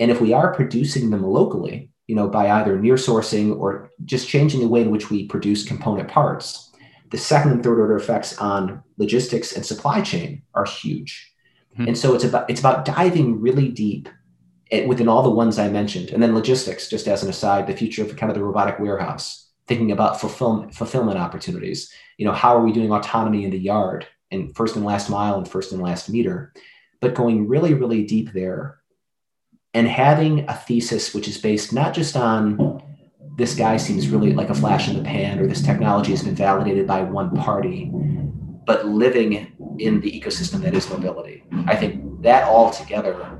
[0.00, 4.28] And if we are producing them locally, you know, by either near sourcing or just
[4.28, 6.72] changing the way in which we produce component parts,
[7.10, 11.32] the second and third order effects on logistics and supply chain are huge.
[11.74, 11.88] Mm-hmm.
[11.88, 14.08] And so it's about it's about diving really deep
[14.72, 16.88] at, within all the ones I mentioned, and then logistics.
[16.88, 20.74] Just as an aside, the future of kind of the robotic warehouse, thinking about fulfillment
[20.74, 21.92] fulfillment opportunities.
[22.18, 25.36] You know, how are we doing autonomy in the yard and first and last mile
[25.38, 26.52] and first and last meter,
[27.00, 28.78] but going really really deep there
[29.76, 32.82] and having a thesis which is based not just on
[33.36, 36.34] this guy seems really like a flash in the pan or this technology has been
[36.34, 37.90] validated by one party
[38.64, 41.44] but living in the ecosystem that is mobility.
[41.66, 43.38] I think that all together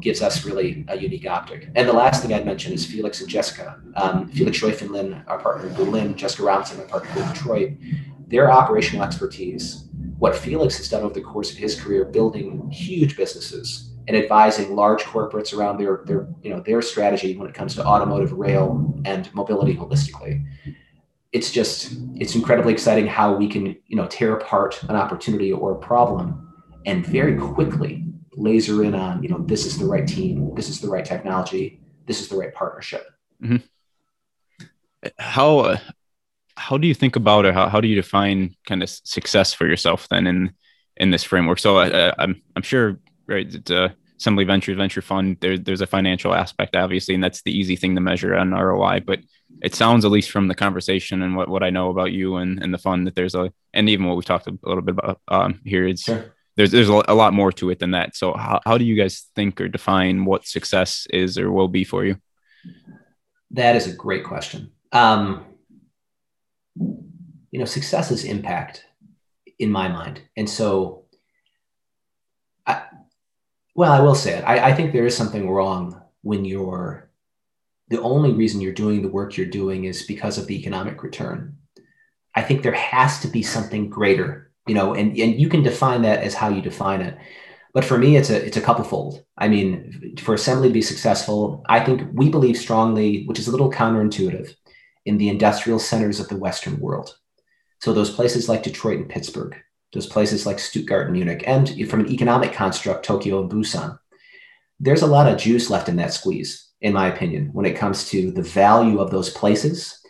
[0.00, 1.70] gives us really a unique optic.
[1.74, 3.80] And the last thing i'd mention is felix and jessica.
[3.96, 7.70] Um, felix Scheuffenlin, our partner in berlin jessica robinson our partner in detroit.
[8.28, 9.86] Their operational expertise
[10.18, 14.74] what felix has done over the course of his career building huge businesses and advising
[14.74, 18.92] large corporates around their their you know their strategy when it comes to automotive rail
[19.04, 20.44] and mobility holistically.
[21.30, 25.76] It's just it's incredibly exciting how we can you know tear apart an opportunity or
[25.76, 26.52] a problem
[26.86, 30.80] and very quickly laser in on you know this is the right team this is
[30.80, 33.06] the right technology this is the right partnership.
[33.40, 33.64] Mm-hmm.
[35.20, 35.76] how uh,
[36.56, 37.54] how do you think about it?
[37.54, 40.52] How, how do you define kind of success for yourself then in
[40.96, 41.60] in this framework?
[41.60, 42.98] So uh, i'm i'm sure
[43.30, 47.40] right it's a Assembly Ventures Venture Fund, there, there's a financial aspect, obviously, and that's
[47.42, 49.00] the easy thing to measure on ROI.
[49.00, 49.20] But
[49.62, 52.62] it sounds, at least from the conversation and what, what I know about you and,
[52.62, 55.20] and the fund, that there's a, and even what we've talked a little bit about
[55.28, 56.34] um, here, it's, sure.
[56.56, 58.14] there's, there's a lot more to it than that.
[58.14, 61.84] So, how, how do you guys think or define what success is or will be
[61.84, 62.16] for you?
[63.52, 64.70] That is a great question.
[64.92, 65.46] Um,
[66.76, 68.84] you know, success is impact
[69.58, 70.20] in my mind.
[70.36, 70.99] And so,
[73.80, 74.42] well, I will say it.
[74.42, 77.08] I, I think there is something wrong when you're
[77.88, 81.56] the only reason you're doing the work you're doing is because of the economic return.
[82.34, 86.02] I think there has to be something greater, you know, and, and you can define
[86.02, 87.16] that as how you define it.
[87.72, 89.24] But for me, it's a it's a couple fold.
[89.38, 93.50] I mean, for assembly to be successful, I think we believe strongly, which is a
[93.50, 94.54] little counterintuitive,
[95.06, 97.16] in the industrial centers of the Western world.
[97.78, 99.56] So those places like Detroit and Pittsburgh,
[99.92, 103.98] those places like Stuttgart and Munich, and from an economic construct, Tokyo and Busan.
[104.78, 108.08] There's a lot of juice left in that squeeze, in my opinion, when it comes
[108.10, 110.00] to the value of those places,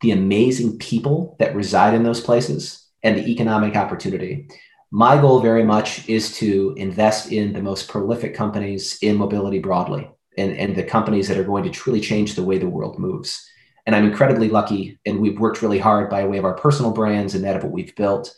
[0.00, 4.48] the amazing people that reside in those places, and the economic opportunity.
[4.90, 10.10] My goal very much is to invest in the most prolific companies in mobility broadly
[10.36, 13.46] and, and the companies that are going to truly change the way the world moves.
[13.86, 17.34] And I'm incredibly lucky, and we've worked really hard by way of our personal brands
[17.34, 18.34] and that of what we've built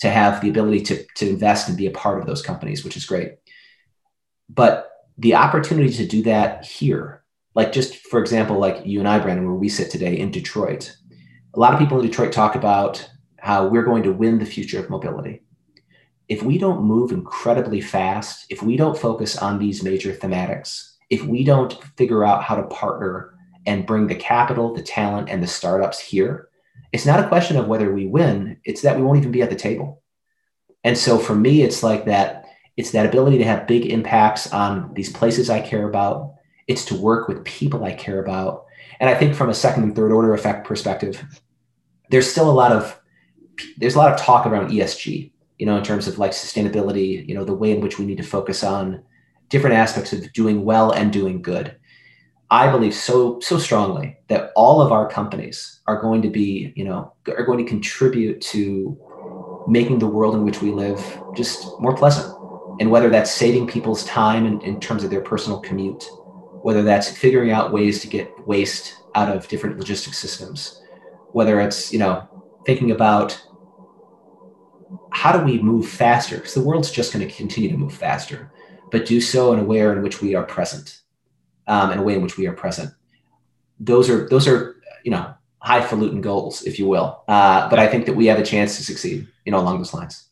[0.00, 2.96] to have the ability to, to invest and be a part of those companies, which
[2.96, 3.36] is great.
[4.48, 7.22] But the opportunity to do that here,
[7.54, 10.94] like just for example, like you and I, Brandon, where we sit today in Detroit,
[11.54, 14.78] a lot of people in Detroit talk about how we're going to win the future
[14.78, 15.42] of mobility.
[16.28, 21.22] If we don't move incredibly fast, if we don't focus on these major thematics, if
[21.24, 25.46] we don't figure out how to partner and bring the capital, the talent, and the
[25.46, 26.48] startups here,
[26.92, 29.50] it's not a question of whether we win, it's that we won't even be at
[29.50, 30.02] the table.
[30.84, 32.44] And so for me, it's like that
[32.76, 36.34] it's that ability to have big impacts on these places I care about.
[36.66, 38.66] It's to work with people I care about.
[39.00, 41.24] And I think from a second and third order effect perspective,
[42.10, 43.00] there's still a lot of
[43.78, 47.34] there's a lot of talk around ESG, you know, in terms of like sustainability, you
[47.34, 49.02] know, the way in which we need to focus on
[49.48, 51.76] different aspects of doing well and doing good.
[52.50, 56.84] I believe so so strongly that all of our companies are going to be, you
[56.84, 58.96] know, are going to contribute to
[59.68, 61.00] making the world in which we live
[61.34, 62.32] just more pleasant.
[62.78, 66.04] And whether that's saving people's time in, in terms of their personal commute,
[66.62, 70.82] whether that's figuring out ways to get waste out of different logistics systems,
[71.32, 72.28] whether it's, you know,
[72.66, 73.40] thinking about
[75.10, 76.36] how do we move faster?
[76.36, 78.52] Because the world's just going to continue to move faster
[78.90, 81.02] but do so in a way in which we are present,
[81.66, 82.90] um, in a way in which we are present.
[83.78, 85.34] Those are those are you know
[85.66, 87.24] highfalutin goals, if you will.
[87.26, 89.92] Uh, but I think that we have a chance to succeed, you know, along those
[89.92, 90.28] lines.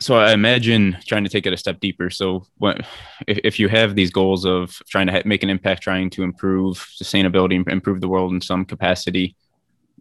[0.00, 2.10] So I imagine trying to take it a step deeper.
[2.10, 2.80] So what,
[3.28, 6.78] if, if you have these goals of trying to make an impact, trying to improve
[6.78, 9.36] sustainability, improve the world in some capacity,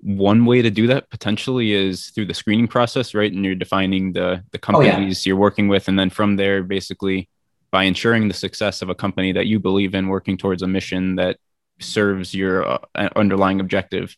[0.01, 3.31] one way to do that potentially is through the screening process, right?
[3.31, 5.29] And you're defining the the companies oh, yeah.
[5.29, 7.29] you're working with, and then from there, basically
[7.71, 11.15] by ensuring the success of a company that you believe in working towards a mission
[11.15, 11.37] that
[11.79, 14.15] serves your uh, underlying objective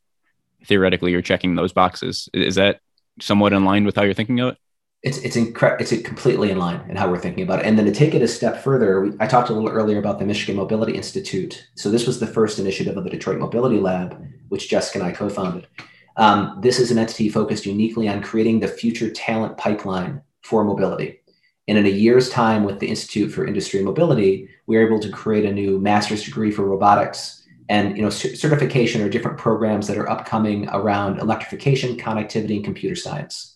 [0.65, 2.29] theoretically you're checking those boxes.
[2.33, 2.79] Is that
[3.19, 4.57] somewhat in line with how you're thinking of it?
[5.01, 7.65] It's it's incre- it's completely in line in how we're thinking about it.
[7.65, 10.17] And then to take it a step further we, i talked a little earlier about
[10.17, 11.67] the michigan mobility institute.
[11.75, 15.11] So this was the first initiative of the detroit mobility lab which jessica and i
[15.11, 15.67] co-founded.
[16.15, 21.19] Um, this is an entity focused uniquely on creating the future talent pipeline for mobility
[21.67, 25.09] and in a year's time with the Institute for Industry Mobility, we were able to
[25.09, 29.97] create a new master's degree for robotics and you know certification or different programs that
[29.97, 33.55] are upcoming around electrification, connectivity, and computer science.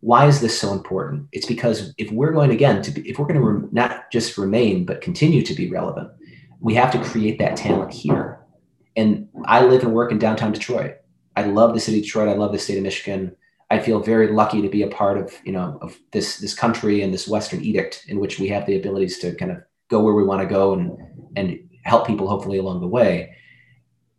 [0.00, 1.26] Why is this so important?
[1.32, 4.38] It's because if we're going again to be, if we're going to re- not just
[4.38, 6.10] remain but continue to be relevant,
[6.60, 8.40] we have to create that talent here.
[8.96, 10.96] And I live and work in downtown Detroit.
[11.36, 12.28] I love the city of Detroit.
[12.28, 13.36] I love the state of Michigan.
[13.70, 17.02] I feel very lucky to be a part of you know of this this country
[17.02, 20.14] and this Western edict in which we have the abilities to kind of go where
[20.14, 20.98] we want to go and
[21.36, 23.34] and help people hopefully along the way.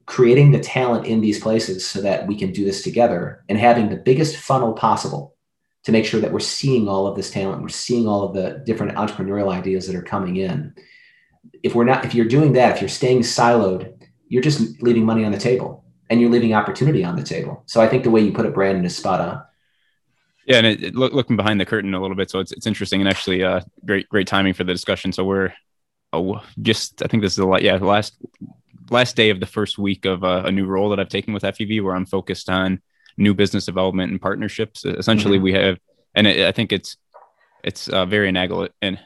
[0.05, 3.89] Creating the talent in these places so that we can do this together and having
[3.89, 5.35] the biggest funnel possible
[5.83, 8.61] to make sure that we're seeing all of this talent, we're seeing all of the
[8.65, 10.73] different entrepreneurial ideas that are coming in.
[11.63, 13.93] If we're not, if you're doing that, if you're staying siloed,
[14.27, 15.81] you're just leaving money on the table
[16.11, 17.63] and you're leaving opportunity on the table.
[17.65, 19.41] So I think the way you put it, Brandon, is spot on.
[20.45, 22.67] Yeah, and it, it, look, looking behind the curtain a little bit, so it's it's
[22.67, 25.13] interesting and actually uh, great great timing for the discussion.
[25.13, 25.53] So we're
[26.11, 28.17] oh, just I think this is the yeah the last
[28.89, 31.43] last day of the first week of uh, a new role that I've taken with
[31.43, 32.81] FEV, where I'm focused on
[33.17, 34.83] new business development and partnerships.
[34.83, 35.43] Essentially, mm-hmm.
[35.43, 35.79] we have,
[36.13, 36.97] and it, I think it's
[37.63, 38.99] it's uh, very analogous and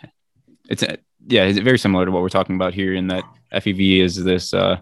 [0.70, 0.96] it's uh,
[1.28, 4.54] yeah, it's very similar to what we're talking about here in that FEV is this
[4.54, 4.80] uh,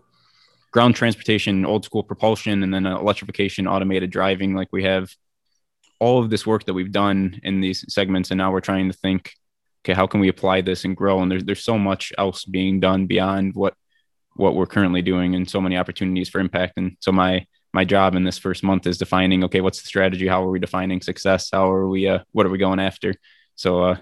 [0.73, 4.55] ground transportation, old school propulsion, and then electrification, automated driving.
[4.55, 5.15] Like we have
[5.99, 8.97] all of this work that we've done in these segments, and now we're trying to
[8.97, 9.33] think,
[9.85, 11.21] okay, how can we apply this and grow?
[11.21, 13.75] And there's there's so much else being done beyond what
[14.35, 16.73] what we're currently doing, and so many opportunities for impact.
[16.77, 20.27] And so my my job in this first month is defining, okay, what's the strategy?
[20.27, 21.49] How are we defining success?
[21.53, 22.07] How are we?
[22.07, 23.13] Uh, what are we going after?
[23.55, 23.97] So, uh,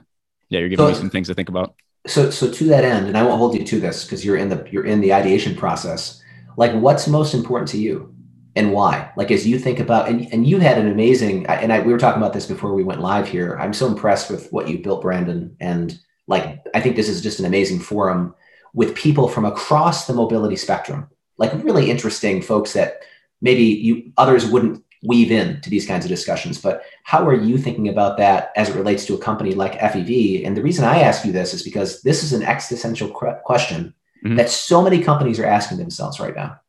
[0.50, 1.76] yeah, you're giving so, me some things to think about.
[2.08, 4.48] So, so to that end, and I won't hold you to this because you're in
[4.48, 6.21] the you're in the ideation process
[6.58, 8.14] like what's most important to you
[8.56, 9.12] and why?
[9.16, 12.00] Like as you think about and, and you had an amazing and I, we were
[12.00, 13.58] talking about this before we went live here.
[13.60, 15.56] I'm so impressed with what you built brandon.
[15.60, 18.34] And like i think this is just an amazing forum
[18.74, 23.02] with people from across the mobility spectrum like really interesting folks that
[23.42, 26.62] maybe you others wouldn't weave in to these kinds of discussions.
[26.62, 30.46] But how are you thinking about that as it relates to a company like fev
[30.46, 34.36] and the reason i ask you this is because this is an existential question mm-hmm.
[34.36, 36.60] that so many companies are asking themselves right now.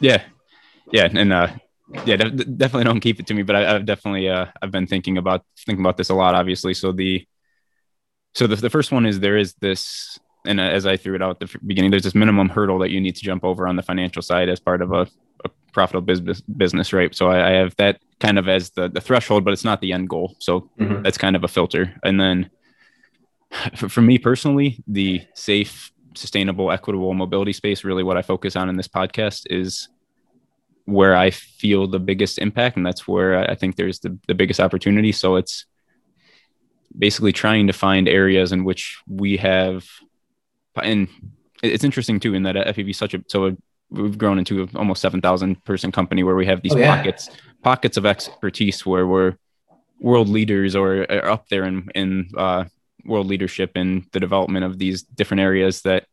[0.00, 0.22] Yeah,
[0.90, 1.48] yeah, and uh,
[2.04, 4.86] yeah, de- definitely don't keep it to me, but I, have definitely uh, I've been
[4.86, 6.34] thinking about thinking about this a lot.
[6.34, 7.26] Obviously, so the
[8.34, 11.42] so the, the first one is there is this, and as I threw it out
[11.42, 13.82] at the beginning, there's this minimum hurdle that you need to jump over on the
[13.82, 15.06] financial side as part of a,
[15.44, 17.14] a profitable business business, right?
[17.14, 19.92] So I, I, have that kind of as the the threshold, but it's not the
[19.92, 20.34] end goal.
[20.38, 21.02] So mm-hmm.
[21.02, 22.50] that's kind of a filter, and then
[23.76, 28.68] for, for me personally, the safe, sustainable, equitable mobility space, really what I focus on
[28.68, 29.88] in this podcast is
[30.84, 34.60] where I feel the biggest impact, and that's where I think there's the, the biggest
[34.60, 35.12] opportunity.
[35.12, 35.66] So it's
[36.96, 39.86] basically trying to find areas in which we have,
[40.82, 41.08] and
[41.62, 43.56] it's interesting too, in that FEV is such a so
[43.90, 46.96] we've grown into almost seven thousand person company where we have these oh, yeah.
[46.96, 47.30] pockets
[47.62, 49.36] pockets of expertise where we're
[50.00, 52.64] world leaders or are up there in in uh,
[53.04, 56.06] world leadership in the development of these different areas that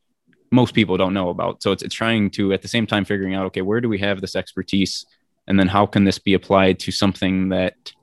[0.52, 1.62] most people don't know about.
[1.62, 4.00] So it's, it's trying to at the same time figuring out, okay, where do we
[4.00, 5.06] have this expertise?
[5.48, 7.94] And then how can this be applied to something that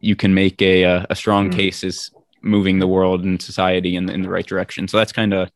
[0.00, 1.58] you can make a, a, a strong mm-hmm.
[1.58, 2.10] case is
[2.42, 4.88] moving the world and society in, in the right direction.
[4.88, 5.50] So that's kind of,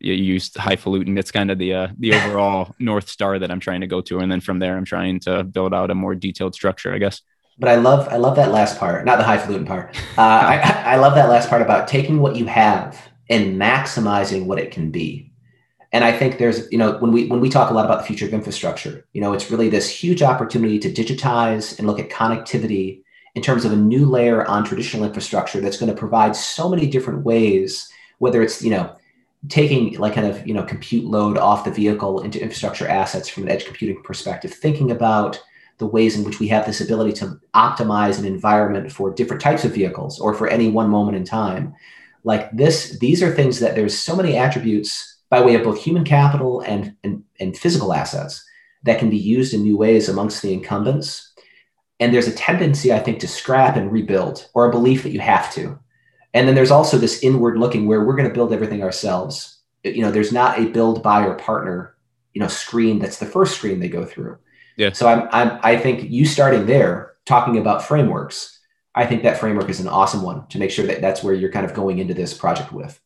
[0.00, 1.16] you use highfalutin.
[1.16, 4.18] It's kind of the, uh, the overall North star that I'm trying to go to.
[4.18, 7.22] And then from there, I'm trying to build out a more detailed structure, I guess
[7.60, 9.94] but I love I love that last part, not the highfalutin part.
[10.18, 14.58] Uh, I, I love that last part about taking what you have and maximizing what
[14.58, 15.30] it can be.
[15.92, 18.06] And I think there's, you know, when we when we talk a lot about the
[18.06, 22.10] future of infrastructure, you know, it's really this huge opportunity to digitize and look at
[22.10, 23.02] connectivity
[23.34, 26.86] in terms of a new layer on traditional infrastructure that's going to provide so many
[26.86, 28.96] different ways, whether it's, you know,
[29.48, 33.44] taking like kind of, you know, compute load off the vehicle into infrastructure assets from
[33.44, 35.42] an edge computing perspective, thinking about
[35.80, 39.64] the ways in which we have this ability to optimize an environment for different types
[39.64, 41.74] of vehicles or for any one moment in time.
[42.22, 46.04] Like this these are things that there's so many attributes by way of both human
[46.04, 48.44] capital and, and, and physical assets
[48.82, 51.32] that can be used in new ways amongst the incumbents.
[51.98, 55.20] And there's a tendency i think to scrap and rebuild or a belief that you
[55.20, 55.78] have to.
[56.34, 59.58] And then there's also this inward looking where we're going to build everything ourselves.
[59.82, 61.96] You know there's not a build buyer partner
[62.34, 64.38] you know screen that's the first screen they go through
[64.76, 68.60] yeah so i'm, I'm i think you starting there talking about frameworks
[68.94, 71.52] I think that framework is an awesome one to make sure that that's where you're
[71.52, 73.00] kind of going into this project with.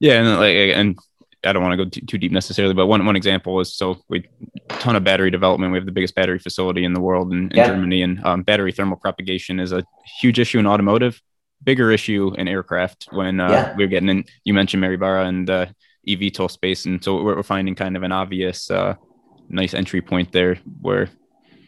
[0.00, 0.98] Yeah, and like, and
[1.44, 4.02] I don't want to go too, too deep necessarily, but one one example is so
[4.08, 4.28] we
[4.68, 5.72] ton of battery development.
[5.72, 7.68] We have the biggest battery facility in the world in, in yeah.
[7.68, 9.84] Germany, and um, battery thermal propagation is a
[10.20, 11.22] huge issue in automotive,
[11.62, 13.08] bigger issue in aircraft.
[13.12, 13.74] When uh, yeah.
[13.76, 15.66] we're getting in, you mentioned Mary Barra and uh,
[16.08, 18.96] eVTOL space, and so we're, we're finding kind of an obvious, uh,
[19.52, 21.08] nice entry point there where,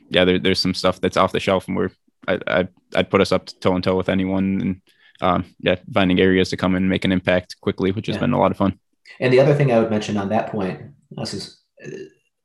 [0.09, 1.91] yeah, there, there's some stuff that's off the shelf, and we're
[2.27, 4.81] I, I I'd put us up toe and toe with anyone, and
[5.21, 8.21] um, yeah, finding areas to come and make an impact quickly, which has yeah.
[8.21, 8.79] been a lot of fun.
[9.21, 11.61] And the other thing I would mention on that point, this is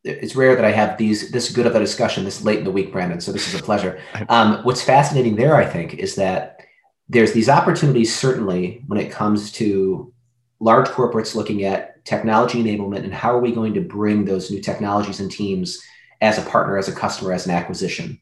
[0.03, 2.71] it's rare that I have these this good of a discussion this late in the
[2.71, 3.19] week, Brandon.
[3.19, 3.99] So this is a pleasure.
[4.29, 6.61] Um, what's fascinating there, I think, is that
[7.07, 10.13] there's these opportunities certainly when it comes to
[10.59, 14.61] large corporates looking at technology enablement and how are we going to bring those new
[14.61, 15.81] technologies and teams
[16.21, 18.19] as a partner, as a customer, as an acquisition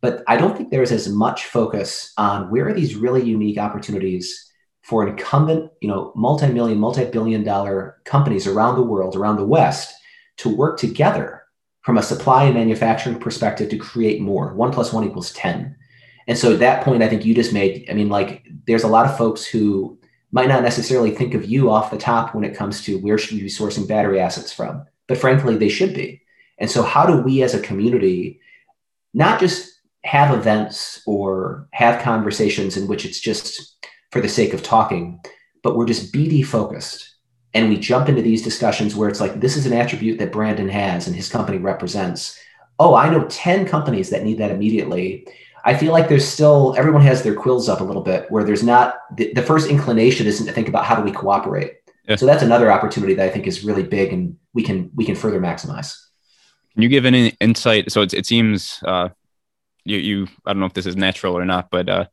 [0.00, 4.52] but I don't think there's as much focus on where are these really unique opportunities
[4.82, 9.94] for incumbent, you know, multi-million, multi-billion dollar companies around the world, around the West,
[10.36, 11.42] to work together
[11.80, 14.54] from a supply and manufacturing perspective to create more.
[14.54, 15.74] One plus one equals 10.
[16.28, 18.88] And so at that point I think you just made, I mean, like there's a
[18.88, 19.98] lot of folks who
[20.36, 23.32] might not necessarily think of you off the top when it comes to where should
[23.32, 26.20] we be sourcing battery assets from, but frankly, they should be.
[26.58, 28.38] And so how do we as a community
[29.14, 34.62] not just have events or have conversations in which it's just for the sake of
[34.62, 35.18] talking,
[35.62, 37.14] but we're just BD focused.
[37.54, 40.68] And we jump into these discussions where it's like, this is an attribute that Brandon
[40.68, 42.38] has and his company represents.
[42.78, 45.26] Oh, I know 10 companies that need that immediately.
[45.66, 48.62] I feel like there's still, everyone has their quills up a little bit where there's
[48.62, 51.70] not, the, the first inclination isn't to think about how do we cooperate.
[52.08, 52.16] Yeah.
[52.16, 55.16] So that's another opportunity that I think is really big and we can, we can
[55.16, 56.00] further maximize.
[56.72, 57.90] Can you give any insight?
[57.90, 59.08] So it, it seems uh,
[59.84, 62.06] you, you I don't know if this is natural or not, but uh,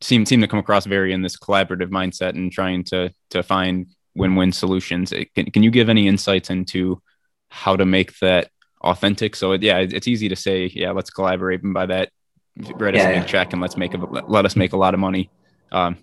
[0.00, 3.88] seem seem to come across very in this collaborative mindset and trying to to find
[4.14, 5.12] win-win solutions.
[5.34, 7.02] Can, can you give any insights into
[7.48, 8.50] how to make that
[8.82, 9.34] authentic?
[9.34, 12.10] So yeah, it's easy to say, yeah, let's collaborate, and by that,
[12.56, 13.24] write us yeah, a yeah.
[13.24, 15.30] check and let's make a, let us make a lot of money.
[15.70, 15.96] Um,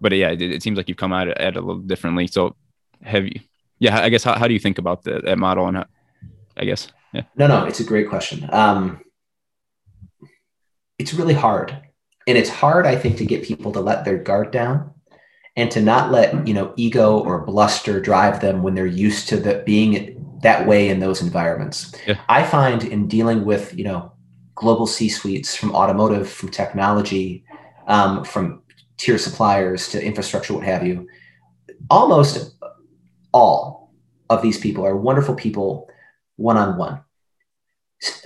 [0.00, 2.26] but yeah, it, it, seems like you've come at at it a little differently.
[2.26, 2.56] So
[3.02, 3.40] have you?
[3.78, 5.86] Yeah, I guess how, how do you think about the, that model and how,
[6.56, 7.22] I guess yeah.
[7.36, 8.48] No, no, it's a great question.
[8.52, 9.00] Um,
[10.98, 11.76] it's really hard.
[12.26, 14.92] And it's hard, I think, to get people to let their guard down
[15.56, 19.36] and to not let, you know, ego or bluster drive them when they're used to
[19.36, 21.94] the being that way in those environments.
[22.06, 22.20] Yeah.
[22.28, 24.12] I find in dealing with you know
[24.56, 27.44] global C-suites from automotive, from technology,
[27.86, 28.62] um, from
[28.96, 31.06] tier suppliers to infrastructure, what have you,
[31.90, 32.56] almost
[33.32, 33.92] all
[34.28, 35.88] of these people are wonderful people
[36.36, 37.00] one on one.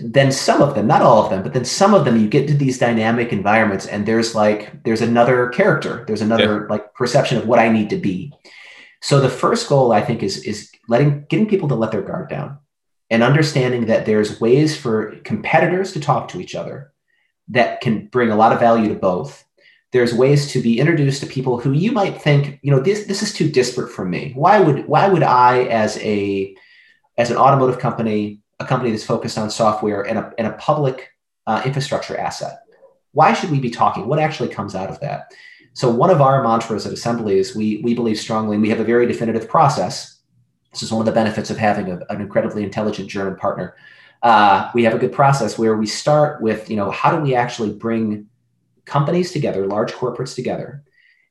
[0.00, 2.48] Then some of them, not all of them, but then some of them, you get
[2.48, 6.66] to these dynamic environments, and there's like there's another character, there's another yeah.
[6.68, 8.32] like perception of what I need to be.
[9.00, 12.28] So the first goal I think is is letting getting people to let their guard
[12.28, 12.58] down
[13.10, 16.92] and understanding that there's ways for competitors to talk to each other
[17.48, 19.44] that can bring a lot of value to both.
[19.92, 23.22] There's ways to be introduced to people who you might think you know this this
[23.22, 24.32] is too disparate from me.
[24.36, 26.54] Why would why would i as a
[27.18, 31.10] as an automotive company a company that's focused on software and a, and a public
[31.46, 32.60] uh, infrastructure asset
[33.12, 34.06] why should we be talking?
[34.06, 35.32] What actually comes out of that?
[35.72, 38.80] So one of our mantras at assembly is we we believe strongly and we have
[38.80, 40.19] a very definitive process
[40.72, 43.76] this is one of the benefits of having a, an incredibly intelligent german partner
[44.22, 47.34] uh, we have a good process where we start with you know how do we
[47.34, 48.26] actually bring
[48.90, 50.82] companies together, large corporates together,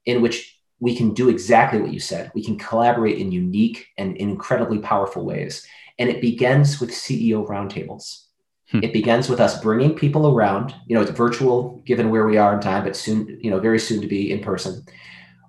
[0.06, 2.32] in which we can do exactly what you said.
[2.34, 5.68] We can collaborate in unique and incredibly powerful ways.
[6.00, 8.28] And it begins with CEO roundtables.
[8.72, 8.80] Hmm.
[8.82, 10.74] It begins with us bringing people around.
[10.88, 13.80] You know, it's virtual given where we are in time, but soon, you know, very
[13.80, 14.86] soon to be in person,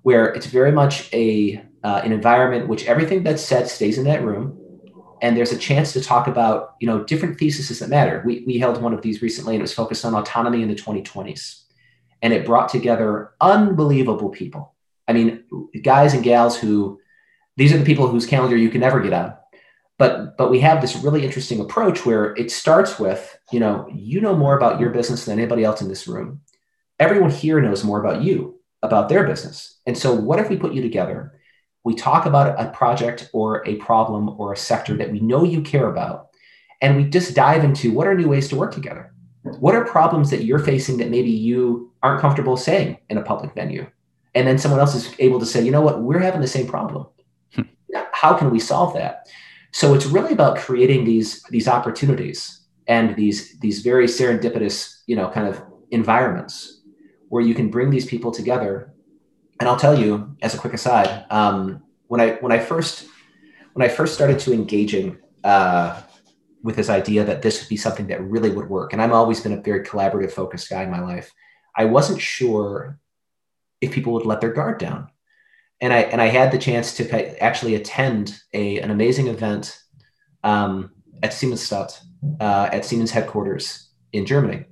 [0.03, 4.23] where it's very much a uh, an environment which everything that's said stays in that
[4.25, 4.59] room,
[5.23, 8.23] and there's a chance to talk about you know different theses that matter.
[8.25, 10.75] We we held one of these recently, and it was focused on autonomy in the
[10.75, 11.61] 2020s
[12.23, 14.75] and it brought together unbelievable people.
[15.09, 15.45] I mean,
[15.83, 17.01] guys and gals who
[17.57, 19.35] these are the people whose calendar you can never get on.
[19.99, 24.21] But but we have this really interesting approach where it starts with, you know, you
[24.21, 26.41] know more about your business than anybody else in this room.
[26.99, 29.79] Everyone here knows more about you, about their business.
[29.87, 31.35] And so what if we put you together?
[31.85, 35.63] We talk about a project or a problem or a sector that we know you
[35.63, 36.29] care about,
[36.81, 39.13] and we just dive into what are new ways to work together
[39.43, 43.55] what are problems that you're facing that maybe you aren't comfortable saying in a public
[43.55, 43.87] venue?
[44.35, 46.67] And then someone else is able to say, you know what, we're having the same
[46.67, 47.07] problem.
[47.55, 47.63] Hmm.
[48.13, 49.29] How can we solve that?
[49.73, 55.31] So it's really about creating these these opportunities and these these very serendipitous, you know,
[55.31, 56.83] kind of environments
[57.29, 58.90] where you can bring these people together.
[59.61, 63.07] And I'll tell you, as a quick aside, um, when I when I first
[63.75, 66.01] when I first started to engaging uh,
[66.63, 68.93] with this idea that this would be something that really would work.
[68.93, 71.31] And I've always been a very collaborative focused guy in my life.
[71.77, 72.99] I wasn't sure
[73.81, 75.09] if people would let their guard down.
[75.81, 79.79] And I and I had the chance to actually attend a, an amazing event
[80.43, 80.91] um,
[81.23, 82.01] at Siemensstadt,
[82.41, 84.65] uh, at Siemens headquarters in Germany.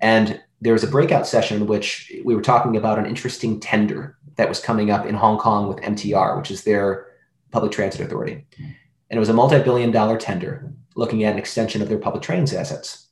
[0.00, 4.16] And there was a breakout session in which we were talking about an interesting tender
[4.36, 7.08] that was coming up in Hong Kong with MTR, which is their
[7.50, 8.46] public transit authority.
[8.58, 12.52] And it was a multi-billion dollar tender looking at an extension of their public trains
[12.52, 13.08] assets.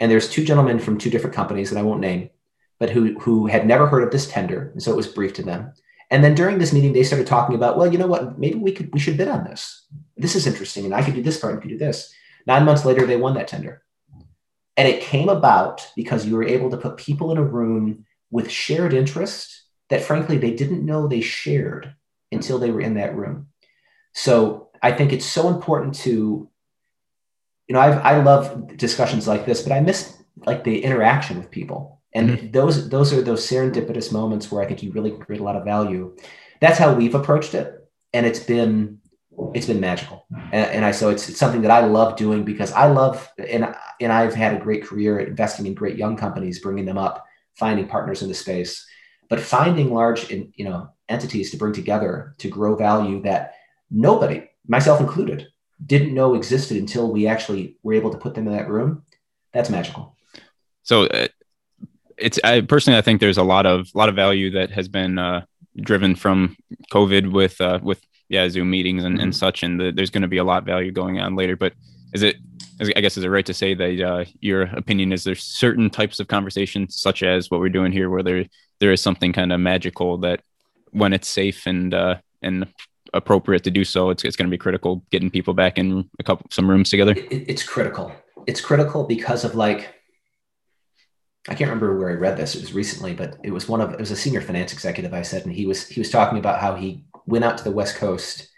[0.00, 2.30] And there's two gentlemen from two different companies that I won't name,
[2.78, 4.70] but who, who had never heard of this tender.
[4.72, 5.72] And so it was briefed to them.
[6.10, 8.72] And then during this meeting, they started talking about, well, you know what, maybe we
[8.72, 9.86] could we should bid on this.
[10.16, 10.84] This is interesting.
[10.84, 12.12] And I could do this part and could do this.
[12.46, 13.82] Nine months later, they won that tender.
[14.78, 18.50] And it came about because you were able to put people in a room with
[18.50, 21.94] shared interest that frankly they didn't know they shared
[22.32, 23.48] until they were in that room.
[24.14, 26.48] So I think it's so important to
[27.68, 30.16] you know, I've, I love discussions like this, but I miss
[30.46, 32.00] like the interaction with people.
[32.14, 32.50] And mm-hmm.
[32.50, 35.64] those, those are those serendipitous moments where I think you really create a lot of
[35.64, 36.16] value.
[36.60, 37.86] That's how we've approached it.
[38.14, 39.00] And it's been,
[39.54, 40.26] it's been magical.
[40.52, 43.74] And, and I, so it's, it's something that I love doing because I love, and,
[44.00, 47.24] and I've had a great career investing in great young companies, bringing them up,
[47.56, 48.86] finding partners in the space,
[49.28, 53.54] but finding large, in, you know, entities to bring together to grow value that
[53.90, 55.46] nobody, myself included,
[55.84, 59.04] didn't know existed until we actually were able to put them in that room
[59.52, 60.16] that's magical
[60.88, 61.28] so uh,
[62.16, 64.88] it's I personally I think there's a lot of a lot of value that has
[64.88, 65.44] been uh,
[65.76, 66.56] driven from
[66.90, 69.38] COVID with uh, with yeah Zoom meetings and, and mm-hmm.
[69.38, 71.56] such, and the, there's going to be a lot of value going on later.
[71.56, 71.74] But
[72.12, 72.36] is it
[72.80, 76.20] I guess is it right to say that uh, your opinion is there's certain types
[76.20, 78.44] of conversations such as what we're doing here where there
[78.78, 80.40] there is something kind of magical that
[80.92, 82.68] when it's safe and uh, and
[83.14, 86.22] appropriate to do so, it's, it's going to be critical getting people back in a
[86.22, 87.12] couple some rooms together.
[87.12, 88.12] It, it's critical.
[88.46, 89.94] It's critical because of like
[91.48, 92.54] I can't remember where I read this.
[92.54, 95.22] It was recently, but it was one of it was a senior finance executive I
[95.22, 97.96] said, and he was he was talking about how he went out to the West
[97.96, 98.48] Coast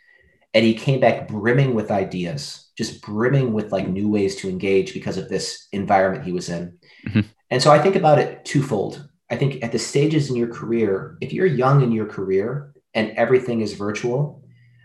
[0.55, 4.95] and he came back brimming with ideas, just brimming with like new ways to engage
[4.95, 6.77] because of this environment he was in.
[7.07, 7.21] Mm-hmm.
[7.51, 9.09] And so I think about it twofold.
[9.31, 13.12] I think at the stages in your career, if you're young in your career and
[13.12, 14.43] everything is virtual,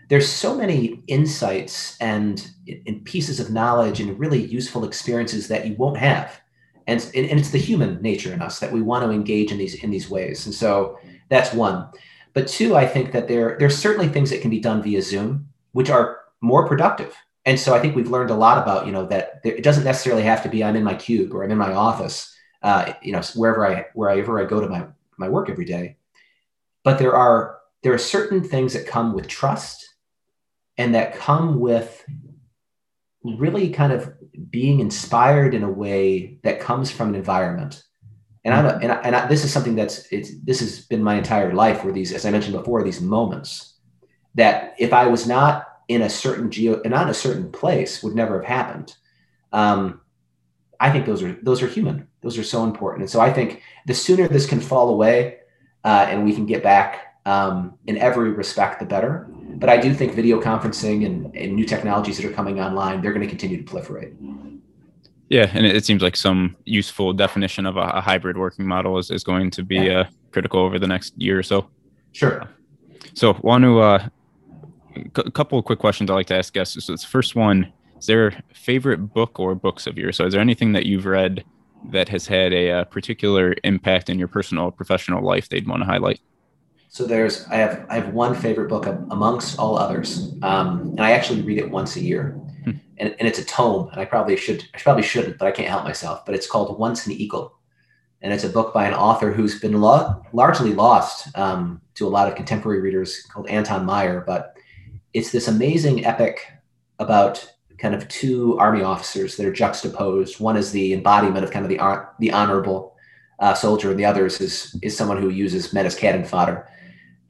[0.08, 2.48] there's so many insights and,
[2.86, 6.40] and pieces of knowledge and really useful experiences that you won't have.
[6.86, 9.82] And, and it's the human nature in us that we want to engage in these
[9.82, 10.46] in these ways.
[10.46, 11.88] And so that's one.
[12.36, 15.48] But two, I think that there there's certainly things that can be done via Zoom,
[15.72, 17.16] which are more productive.
[17.46, 19.84] And so I think we've learned a lot about you know that there, it doesn't
[19.84, 23.12] necessarily have to be I'm in my cube or I'm in my office, uh, you
[23.12, 25.96] know wherever I wherever I go to my my work every day.
[26.84, 29.94] But there are there are certain things that come with trust
[30.76, 32.04] and that come with
[33.24, 34.12] really kind of
[34.50, 37.82] being inspired in a way that comes from an environment.
[38.46, 41.02] And I'm a, and, I, and I, this is something that's it's this has been
[41.02, 43.74] my entire life where these, as I mentioned before, these moments
[44.36, 48.04] that if I was not in a certain geo and not in a certain place
[48.04, 48.96] would never have happened.
[49.52, 50.00] Um,
[50.78, 52.06] I think those are those are human.
[52.20, 53.02] Those are so important.
[53.02, 55.38] And so I think the sooner this can fall away
[55.84, 59.26] uh, and we can get back um, in every respect, the better.
[59.56, 63.12] But I do think video conferencing and, and new technologies that are coming online, they're
[63.12, 64.14] going to continue to proliferate.
[65.28, 69.10] Yeah, and it seems like some useful definition of a, a hybrid working model is,
[69.10, 70.00] is going to be yeah.
[70.00, 71.68] uh, critical over the next year or so.
[72.12, 72.48] Sure.
[73.14, 74.08] So, want to uh,
[75.16, 76.84] a couple of quick questions I like to ask guests.
[76.84, 80.16] So, the first one: Is there a favorite book or books of yours?
[80.16, 81.44] So, is there anything that you've read
[81.90, 85.82] that has had a, a uh, particular impact in your personal professional life they'd want
[85.82, 86.20] to highlight?
[86.88, 91.10] So there's I have I have one favorite book amongst all others, um, and I
[91.10, 92.40] actually read it once a year.
[92.66, 93.88] And, and it's a tome.
[93.90, 96.24] And I probably should I probably shouldn't, but I can't help myself.
[96.24, 97.58] But it's called Once an Eagle,
[98.22, 102.08] and it's a book by an author who's been lo- largely lost um, to a
[102.08, 104.24] lot of contemporary readers called Anton Myrer.
[104.26, 104.56] But
[105.14, 106.40] it's this amazing epic
[106.98, 110.40] about kind of two army officers that are juxtaposed.
[110.40, 112.96] One is the embodiment of kind of the the honorable
[113.38, 116.68] uh, soldier, and the other is is someone who uses men as cannon fodder.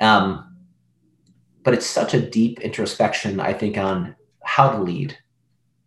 [0.00, 0.56] Um,
[1.62, 4.14] but it's such a deep introspection, I think, on
[4.44, 5.18] how to lead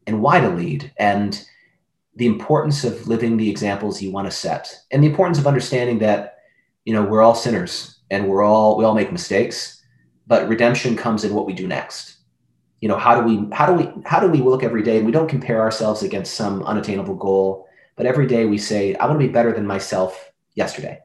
[0.10, 1.46] and why to lead and
[2.16, 6.00] the importance of living the examples you want to set and the importance of understanding
[6.00, 6.40] that
[6.86, 9.82] you know we're all sinners and we're all we all make mistakes
[10.28, 12.18] but redemption comes in what we do next
[12.82, 15.06] you know how do we how do we how do we look every day and
[15.06, 19.20] we don't compare ourselves against some unattainable goal but every day we say i want
[19.20, 21.00] to be better than myself yesterday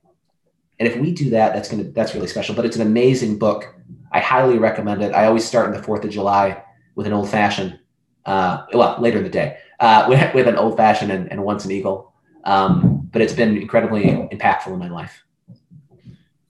[0.78, 2.54] and if we do that, that's gonna that's really special.
[2.54, 3.74] But it's an amazing book.
[4.12, 5.14] I highly recommend it.
[5.14, 6.62] I always start in the Fourth of July
[6.94, 7.78] with an old fashioned.
[8.26, 11.64] Uh, well, later in the day uh, with, with, an old fashioned and, and once
[11.64, 12.12] an eagle.
[12.44, 15.22] Um, but it's been incredibly impactful in my life.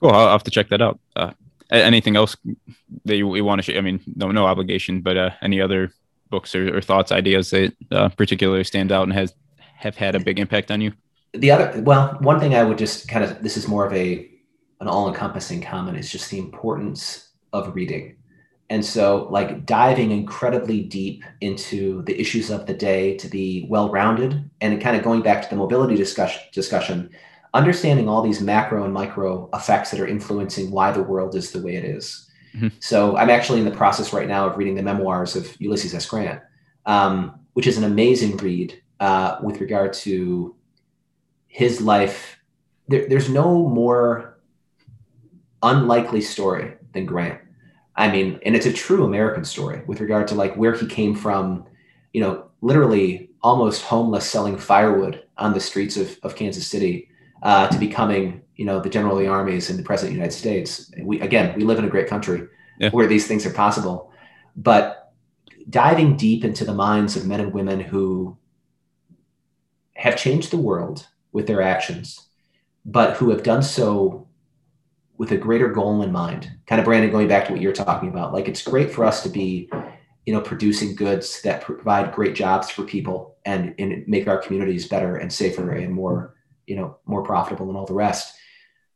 [0.00, 0.10] Cool.
[0.10, 0.98] I'll have to check that out.
[1.14, 1.32] Uh,
[1.70, 2.36] anything else
[3.04, 3.78] that you, you want to share?
[3.78, 5.92] I mean, no, no obligation, but uh, any other
[6.30, 9.34] books or, or thoughts, ideas that uh, particularly stand out and has
[9.76, 10.92] have had a big impact on you?
[11.34, 14.30] the other well one thing i would just kind of this is more of a
[14.80, 18.16] an all-encompassing comment is just the importance of reading
[18.70, 24.50] and so like diving incredibly deep into the issues of the day to be well-rounded
[24.60, 27.10] and kind of going back to the mobility discussion discussion
[27.52, 31.62] understanding all these macro and micro effects that are influencing why the world is the
[31.62, 32.30] way it is.
[32.56, 32.68] Mm-hmm.
[32.78, 36.06] so i'm actually in the process right now of reading the memoirs of ulysses s
[36.06, 36.40] grant
[36.86, 40.54] um, which is an amazing read uh, with regard to
[41.46, 42.38] his life,
[42.88, 44.38] there, there's no more
[45.62, 47.40] unlikely story than Grant.
[47.96, 51.14] I mean, and it's a true American story with regard to like where he came
[51.14, 51.66] from,
[52.12, 57.08] you know, literally almost homeless selling firewood on the streets of, of Kansas City
[57.42, 60.20] uh, to becoming, you know, the general of the armies and the president of the
[60.20, 60.90] United States.
[61.02, 62.90] We, again, we live in a great country yeah.
[62.90, 64.12] where these things are possible,
[64.56, 65.12] but
[65.68, 68.36] diving deep into the minds of men and women who
[69.94, 72.28] have changed the world with their actions,
[72.84, 74.23] but who have done so
[75.16, 76.50] with a greater goal in mind.
[76.66, 79.22] Kind of Brandon, going back to what you're talking about, like it's great for us
[79.22, 79.70] to be,
[80.26, 84.88] you know, producing goods that provide great jobs for people and, and make our communities
[84.88, 86.34] better and safer and more,
[86.66, 88.34] you know, more profitable and all the rest.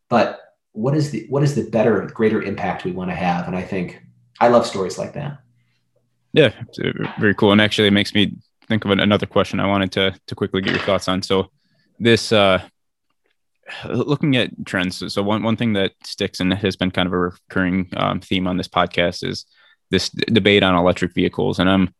[0.09, 0.41] But
[0.73, 3.47] what is the what is the better, greater impact we want to have?
[3.47, 4.03] And I think
[4.41, 5.39] I love stories like that.
[6.33, 6.53] Yeah,
[7.19, 7.53] very cool.
[7.53, 8.37] And actually, it makes me
[8.69, 11.23] think of another question I wanted to to quickly get your thoughts on.
[11.23, 11.51] So,
[11.99, 12.63] this uh,
[13.85, 15.13] looking at trends.
[15.13, 18.47] So one one thing that sticks and has been kind of a recurring um, theme
[18.47, 19.47] on this podcast is
[19.91, 21.95] this debate on electric vehicles, and I'm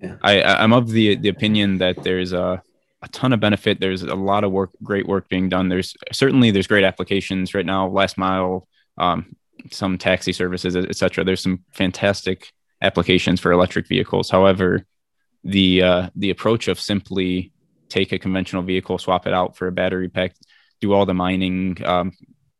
[0.00, 0.16] yeah.
[0.22, 2.62] I, I'm of the the opinion that there's a
[3.02, 3.80] a ton of benefit.
[3.80, 5.68] There's a lot of work, great work being done.
[5.68, 7.88] There's certainly there's great applications right now.
[7.88, 9.36] Last mile, um,
[9.70, 11.24] some taxi services, etc.
[11.24, 14.30] There's some fantastic applications for electric vehicles.
[14.30, 14.86] However,
[15.44, 17.52] the uh, the approach of simply
[17.88, 20.34] take a conventional vehicle, swap it out for a battery pack,
[20.82, 22.12] do all the mining, um,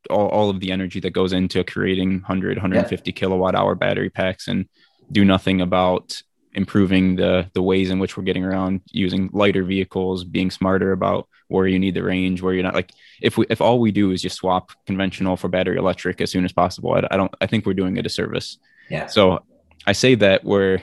[0.09, 3.15] all, all of the energy that goes into creating 100, 150 yeah.
[3.15, 4.67] kilowatt hour battery packs and
[5.11, 6.23] do nothing about
[6.55, 11.27] improving the the ways in which we're getting around using lighter vehicles being smarter about
[11.49, 12.93] where you need the range where you're not like
[13.23, 16.45] if we if all we do is just swap conventional for battery electric as soon
[16.45, 18.59] as possible i, I don't i think we're doing a disservice
[18.91, 19.43] yeah so
[19.87, 20.83] i say that where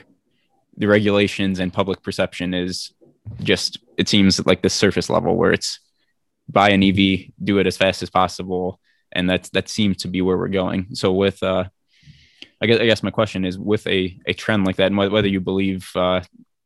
[0.76, 2.92] the regulations and public perception is
[3.42, 5.80] just it seems like the surface level where it's
[6.50, 6.96] buy an ev
[7.44, 8.80] do it as fast as possible
[9.12, 11.64] and that's that seems to be where we're going so with uh
[12.62, 15.28] I guess I guess my question is with a a trend like that, and whether
[15.28, 16.22] you believe uh,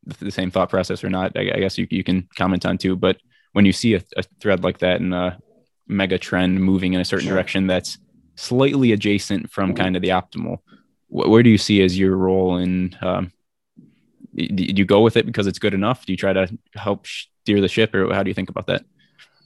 [0.05, 2.95] the same thought process or not, I, I, guess you you can comment on too.
[2.95, 3.17] But
[3.53, 5.39] when you see a, a thread like that and a
[5.87, 7.35] mega trend moving in a certain sure.
[7.35, 7.99] direction that's
[8.35, 10.57] slightly adjacent from kind of the optimal,
[11.09, 12.95] wh- where do you see as your role in?
[13.01, 13.31] Um,
[14.35, 16.07] do you go with it because it's good enough?
[16.07, 18.83] Do you try to help steer the ship, or how do you think about that?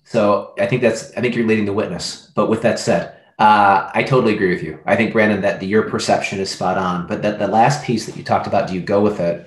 [0.08, 2.32] So I think that's I think you're leading the witness.
[2.34, 4.80] But with that said, uh, I totally agree with you.
[4.86, 7.08] I think Brandon that the, your perception is spot on.
[7.08, 9.46] But that the last piece that you talked about, do you go with it?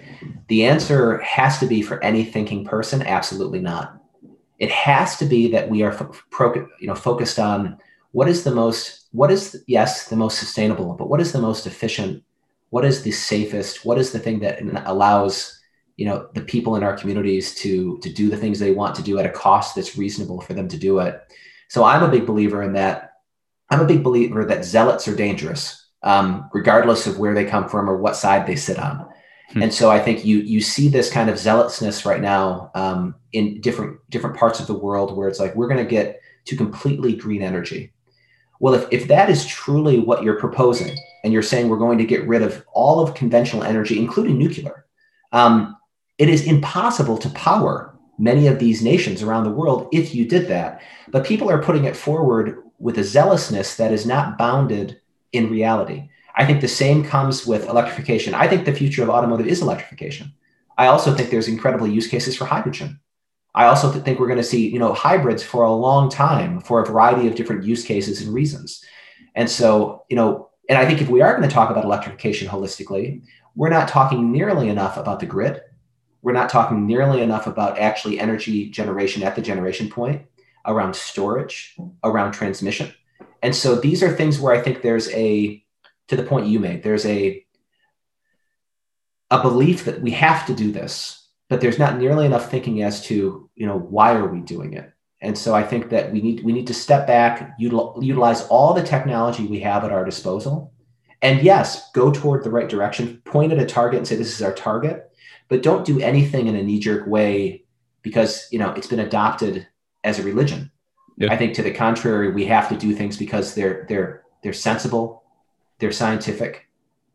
[0.48, 4.02] The answer has to be for any thinking person, absolutely not.
[4.58, 5.92] It has to be that we are
[6.28, 7.78] pro, you know focused on
[8.12, 11.66] what is the most what is yes the most sustainable, but what is the most
[11.66, 12.22] efficient?
[12.68, 13.86] What is the safest?
[13.86, 15.59] What is the thing that allows
[16.00, 19.02] you know the people in our communities to to do the things they want to
[19.02, 21.20] do at a cost that's reasonable for them to do it?
[21.68, 23.12] So I'm a big believer in that
[23.68, 27.88] I'm a big believer that zealots are dangerous, um, regardless of where they come from
[27.88, 29.06] or what side they sit on.
[29.52, 29.62] Hmm.
[29.64, 33.60] And so I think you you see this kind of zealousness right now um, in
[33.60, 37.14] different different parts of the world where it's like we're going to get to completely
[37.14, 37.92] green energy.
[38.58, 42.04] Well, if, if that is truly what you're proposing, and you're saying we're going to
[42.04, 44.86] get rid of all of conventional energy, including nuclear,
[45.32, 45.76] um,
[46.20, 50.48] it is impossible to power many of these nations around the world if you did
[50.48, 50.82] that.
[51.08, 55.00] But people are putting it forward with a zealousness that is not bounded
[55.32, 56.10] in reality.
[56.36, 58.34] I think the same comes with electrification.
[58.34, 60.34] I think the future of automotive is electrification.
[60.76, 63.00] I also think there's incredible use cases for hydrogen.
[63.54, 66.82] I also think we're going to see, you know, hybrids for a long time for
[66.82, 68.84] a variety of different use cases and reasons.
[69.34, 72.46] And so, you know, and I think if we are going to talk about electrification
[72.46, 73.22] holistically,
[73.56, 75.62] we're not talking nearly enough about the grid.
[76.22, 80.22] We're not talking nearly enough about actually energy generation at the generation point
[80.66, 82.92] around storage, around transmission.
[83.42, 85.64] And so these are things where I think there's a,
[86.08, 87.44] to the point you made, there's a,
[89.30, 93.02] a belief that we have to do this, but there's not nearly enough thinking as
[93.06, 94.92] to, you know, why are we doing it?
[95.22, 98.72] And so I think that we need we need to step back, util, utilize all
[98.72, 100.72] the technology we have at our disposal,
[101.20, 103.20] and yes, go toward the right direction.
[103.26, 105.09] Point at a target and say this is our target,
[105.50, 107.64] but don't do anything in a knee jerk way
[108.00, 109.66] because you know it's been adopted
[110.04, 110.70] as a religion.
[111.18, 111.30] Yeah.
[111.30, 115.24] I think to the contrary, we have to do things because they're they're they're sensible,
[115.78, 116.70] they're scientific,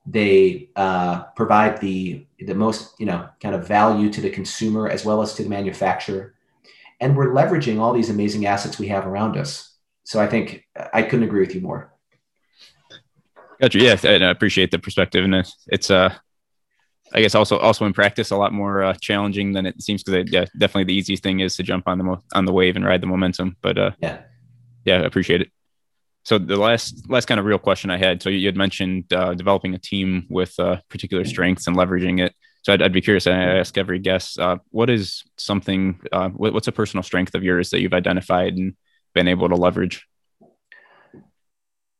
[0.06, 5.04] they uh, provide the the most you know kind of value to the consumer as
[5.04, 6.36] well as to the manufacturer,
[7.00, 9.72] and we're leveraging all these amazing assets we have around us.
[10.04, 11.92] So I think I couldn't agree with you more.
[13.60, 13.80] Gotcha.
[13.80, 16.14] Yeah, and I appreciate the perspective, and it's, it's uh
[17.16, 20.30] I guess also also in practice a lot more uh, challenging than it seems because
[20.32, 22.84] yeah definitely the easiest thing is to jump on the mo- on the wave and
[22.84, 24.22] ride the momentum but uh, yeah.
[24.84, 25.50] yeah I appreciate it.
[26.24, 29.34] So the last last kind of real question I had so you had mentioned uh,
[29.34, 32.36] developing a team with uh, particular strengths and leveraging it.
[32.64, 36.54] So I'd, I'd be curious I ask every guest uh, what is something uh, what,
[36.54, 38.76] what's a personal strength of yours that you've identified and
[39.14, 40.06] been able to leverage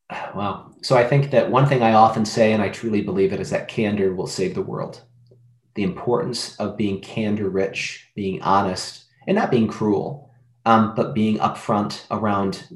[0.36, 0.72] Wow.
[0.82, 3.50] So I think that one thing I often say, and I truly believe it, is
[3.50, 5.02] that candor will save the world.
[5.76, 10.30] The importance of being candor rich, being honest, and not being cruel,
[10.66, 12.68] um, but being upfront around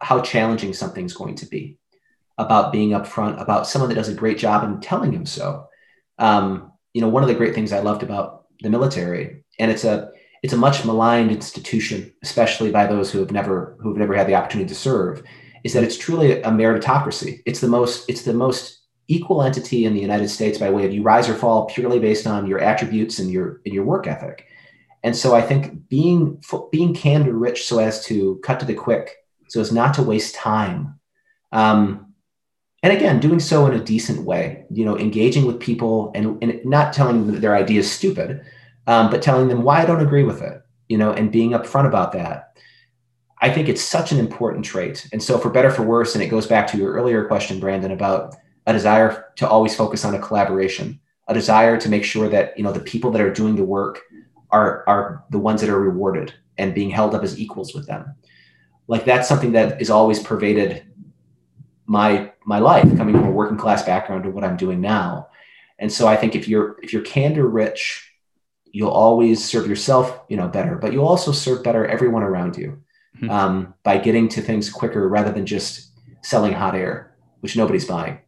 [0.00, 1.78] how challenging something's going to be,
[2.38, 5.68] about being upfront about someone that does a great job and telling him so.
[6.18, 9.84] Um, you know, one of the great things I loved about the military, and it's
[9.84, 10.10] a
[10.42, 14.26] it's a much maligned institution, especially by those who have never who have never had
[14.26, 15.22] the opportunity to serve
[15.64, 17.42] is that it's truly a meritocracy.
[17.46, 20.92] It's the most it's the most equal entity in the United States by way of
[20.92, 24.46] you rise or fall purely based on your attributes and your and your work ethic.
[25.02, 29.16] And so I think being being candor rich so as to cut to the quick,
[29.48, 30.98] so as not to waste time.
[31.50, 32.12] Um,
[32.82, 36.64] and again, doing so in a decent way, you know, engaging with people and, and
[36.64, 38.44] not telling them that their idea is stupid,
[38.88, 41.86] um, but telling them why I don't agree with it, you know, and being upfront
[41.86, 42.51] about that.
[43.42, 45.08] I think it's such an important trait.
[45.12, 47.90] And so, for better for worse, and it goes back to your earlier question, Brandon,
[47.90, 48.36] about
[48.66, 52.62] a desire to always focus on a collaboration, a desire to make sure that you
[52.62, 54.00] know the people that are doing the work
[54.50, 58.14] are are the ones that are rewarded and being held up as equals with them.
[58.86, 60.86] Like that's something that is always pervaded
[61.86, 65.28] my my life, coming from a working class background to what I'm doing now.
[65.80, 68.08] And so I think if you're if you're candor rich,
[68.66, 72.80] you'll always serve yourself, you know, better, but you'll also serve better everyone around you
[73.22, 73.30] mm-hmm.
[73.30, 75.90] um, by getting to things quicker rather than just
[76.22, 78.18] selling hot air, which nobody's buying.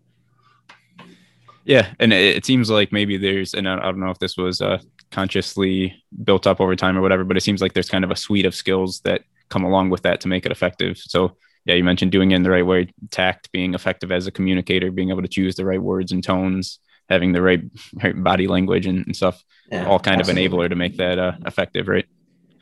[1.64, 4.36] Yeah, and it, it seems like maybe there's, and I, I don't know if this
[4.36, 4.78] was uh,
[5.10, 8.16] consciously built up over time or whatever, but it seems like there's kind of a
[8.16, 10.98] suite of skills that come along with that to make it effective.
[10.98, 14.30] So yeah, you mentioned doing it in the right way, tact, being effective as a
[14.30, 16.78] communicator, being able to choose the right words and tones,
[17.08, 17.62] having the right,
[17.94, 20.44] right body language and, and stuff, yeah, all kind absolutely.
[20.44, 22.06] of enabler to make that uh, effective, right?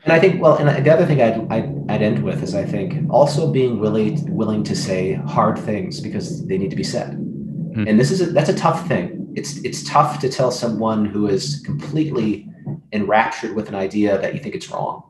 [0.03, 2.65] And I think, well, and the other thing I'd, I'd, I'd, end with is I
[2.65, 7.11] think also being willing willing to say hard things because they need to be said.
[7.11, 7.87] Mm-hmm.
[7.87, 9.31] And this is a, that's a tough thing.
[9.35, 12.49] It's it's tough to tell someone who is completely
[12.91, 15.03] enraptured with an idea that you think it's wrong.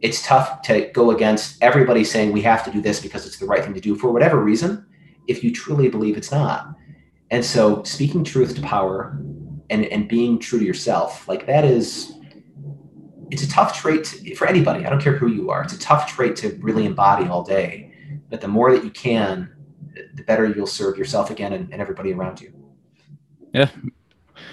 [0.00, 3.46] It's tough to go against everybody saying we have to do this because it's the
[3.46, 4.86] right thing to do for whatever reason,
[5.26, 6.74] if you truly believe it's not.
[7.30, 9.18] And so speaking truth to power
[9.70, 12.12] and, and being true to yourself, like that is,
[13.32, 14.84] it's a tough trait to, for anybody.
[14.84, 15.62] I don't care who you are.
[15.62, 17.92] It's a tough trait to really embody all day.
[18.28, 19.50] But the more that you can,
[20.14, 22.52] the better you'll serve yourself again and, and everybody around you.
[23.54, 23.70] Yeah.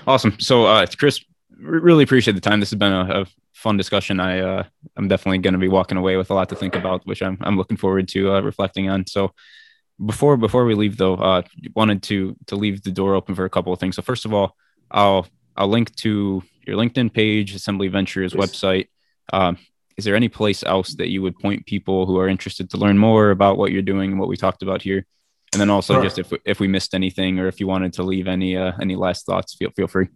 [0.07, 0.39] Awesome.
[0.39, 1.23] So, uh, Chris,
[1.59, 2.61] really appreciate the time.
[2.61, 4.21] This has been a, a fun discussion.
[4.21, 4.63] I, uh,
[4.95, 7.37] I'm definitely going to be walking away with a lot to think about, which I'm,
[7.41, 9.05] I'm looking forward to uh, reflecting on.
[9.07, 9.33] So,
[10.05, 11.41] before before we leave though, uh,
[11.75, 13.97] wanted to to leave the door open for a couple of things.
[13.97, 14.55] So first of all,
[14.89, 15.27] I'll
[15.57, 18.87] I'll link to your LinkedIn page, Assembly Ventures website.
[19.33, 19.57] Um,
[19.97, 22.97] is there any place else that you would point people who are interested to learn
[22.97, 25.05] more about what you're doing and what we talked about here?
[25.51, 26.03] And then also, sure.
[26.03, 28.95] just if if we missed anything or if you wanted to leave any uh, any
[28.95, 30.07] last thoughts, feel feel free.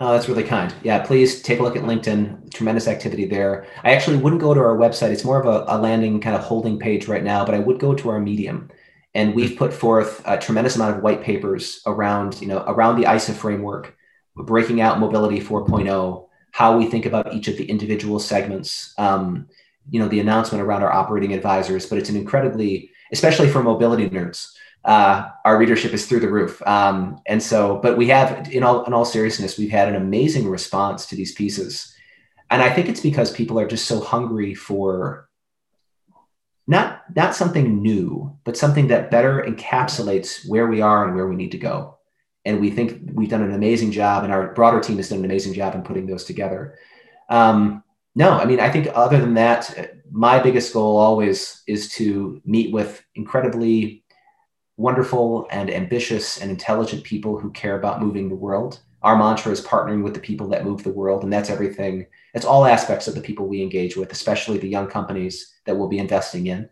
[0.00, 0.74] Oh, that's really kind.
[0.82, 2.52] Yeah, please take a look at LinkedIn.
[2.52, 3.66] Tremendous activity there.
[3.84, 5.10] I actually wouldn't go to our website.
[5.10, 7.78] It's more of a, a landing kind of holding page right now, but I would
[7.78, 8.70] go to our Medium.
[9.14, 13.12] And we've put forth a tremendous amount of white papers around, you know, around the
[13.12, 13.96] ISA framework,
[14.36, 19.48] breaking out mobility 4.0, how we think about each of the individual segments, um,
[19.90, 21.86] you know, the announcement around our operating advisors.
[21.86, 24.52] But it's an incredibly, especially for mobility nerds,
[24.84, 26.62] uh, our readership is through the roof.
[26.66, 30.48] Um, and so, but we have, in all in all seriousness, we've had an amazing
[30.48, 31.94] response to these pieces,
[32.50, 35.28] and I think it's because people are just so hungry for
[36.66, 41.36] not not something new, but something that better encapsulates where we are and where we
[41.36, 41.98] need to go.
[42.44, 45.24] And we think we've done an amazing job, and our broader team has done an
[45.24, 46.78] amazing job in putting those together.
[47.28, 47.82] Um,
[48.14, 52.72] no, I mean, I think other than that, my biggest goal always is to meet
[52.72, 54.04] with incredibly
[54.76, 58.80] wonderful and ambitious and intelligent people who care about moving the world.
[59.02, 62.06] Our mantra is partnering with the people that move the world, and that's everything.
[62.34, 65.88] It's all aspects of the people we engage with, especially the young companies that we'll
[65.88, 66.68] be investing in.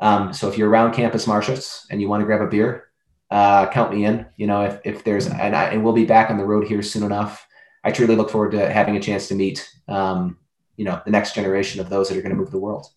[0.00, 2.85] Um, so if you're around Campus Martius and you want to grab a beer,
[3.30, 4.26] uh, count me in.
[4.36, 6.82] You know, if, if there's and, I, and we'll be back on the road here
[6.82, 7.46] soon enough.
[7.84, 10.38] I truly look forward to having a chance to meet, um,
[10.76, 12.88] you know, the next generation of those that are going to move the world.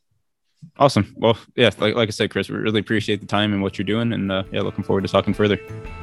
[0.77, 1.13] Awesome.
[1.17, 3.85] Well, yeah, like, like I said, Chris, we really appreciate the time and what you're
[3.85, 5.57] doing, and uh, yeah, looking forward to talking further.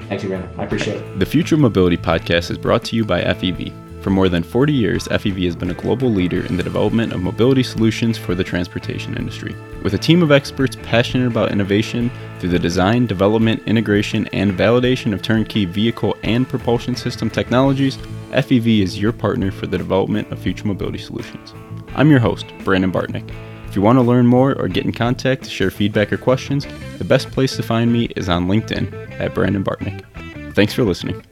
[0.08, 0.48] Thank you, Brandon.
[0.58, 1.18] I appreciate it.
[1.18, 3.85] The Future Mobility Podcast is brought to you by FEV.
[4.06, 7.20] For more than 40 years, FEV has been a global leader in the development of
[7.20, 9.52] mobility solutions for the transportation industry.
[9.82, 15.12] With a team of experts passionate about innovation through the design, development, integration, and validation
[15.12, 17.96] of turnkey vehicle and propulsion system technologies,
[18.30, 21.52] FEV is your partner for the development of future mobility solutions.
[21.96, 23.28] I'm your host, Brandon Bartneck.
[23.66, 26.64] If you want to learn more or get in contact, share feedback or questions,
[26.98, 30.54] the best place to find me is on LinkedIn at Brandon Bartneck.
[30.54, 31.24] Thanks for listening.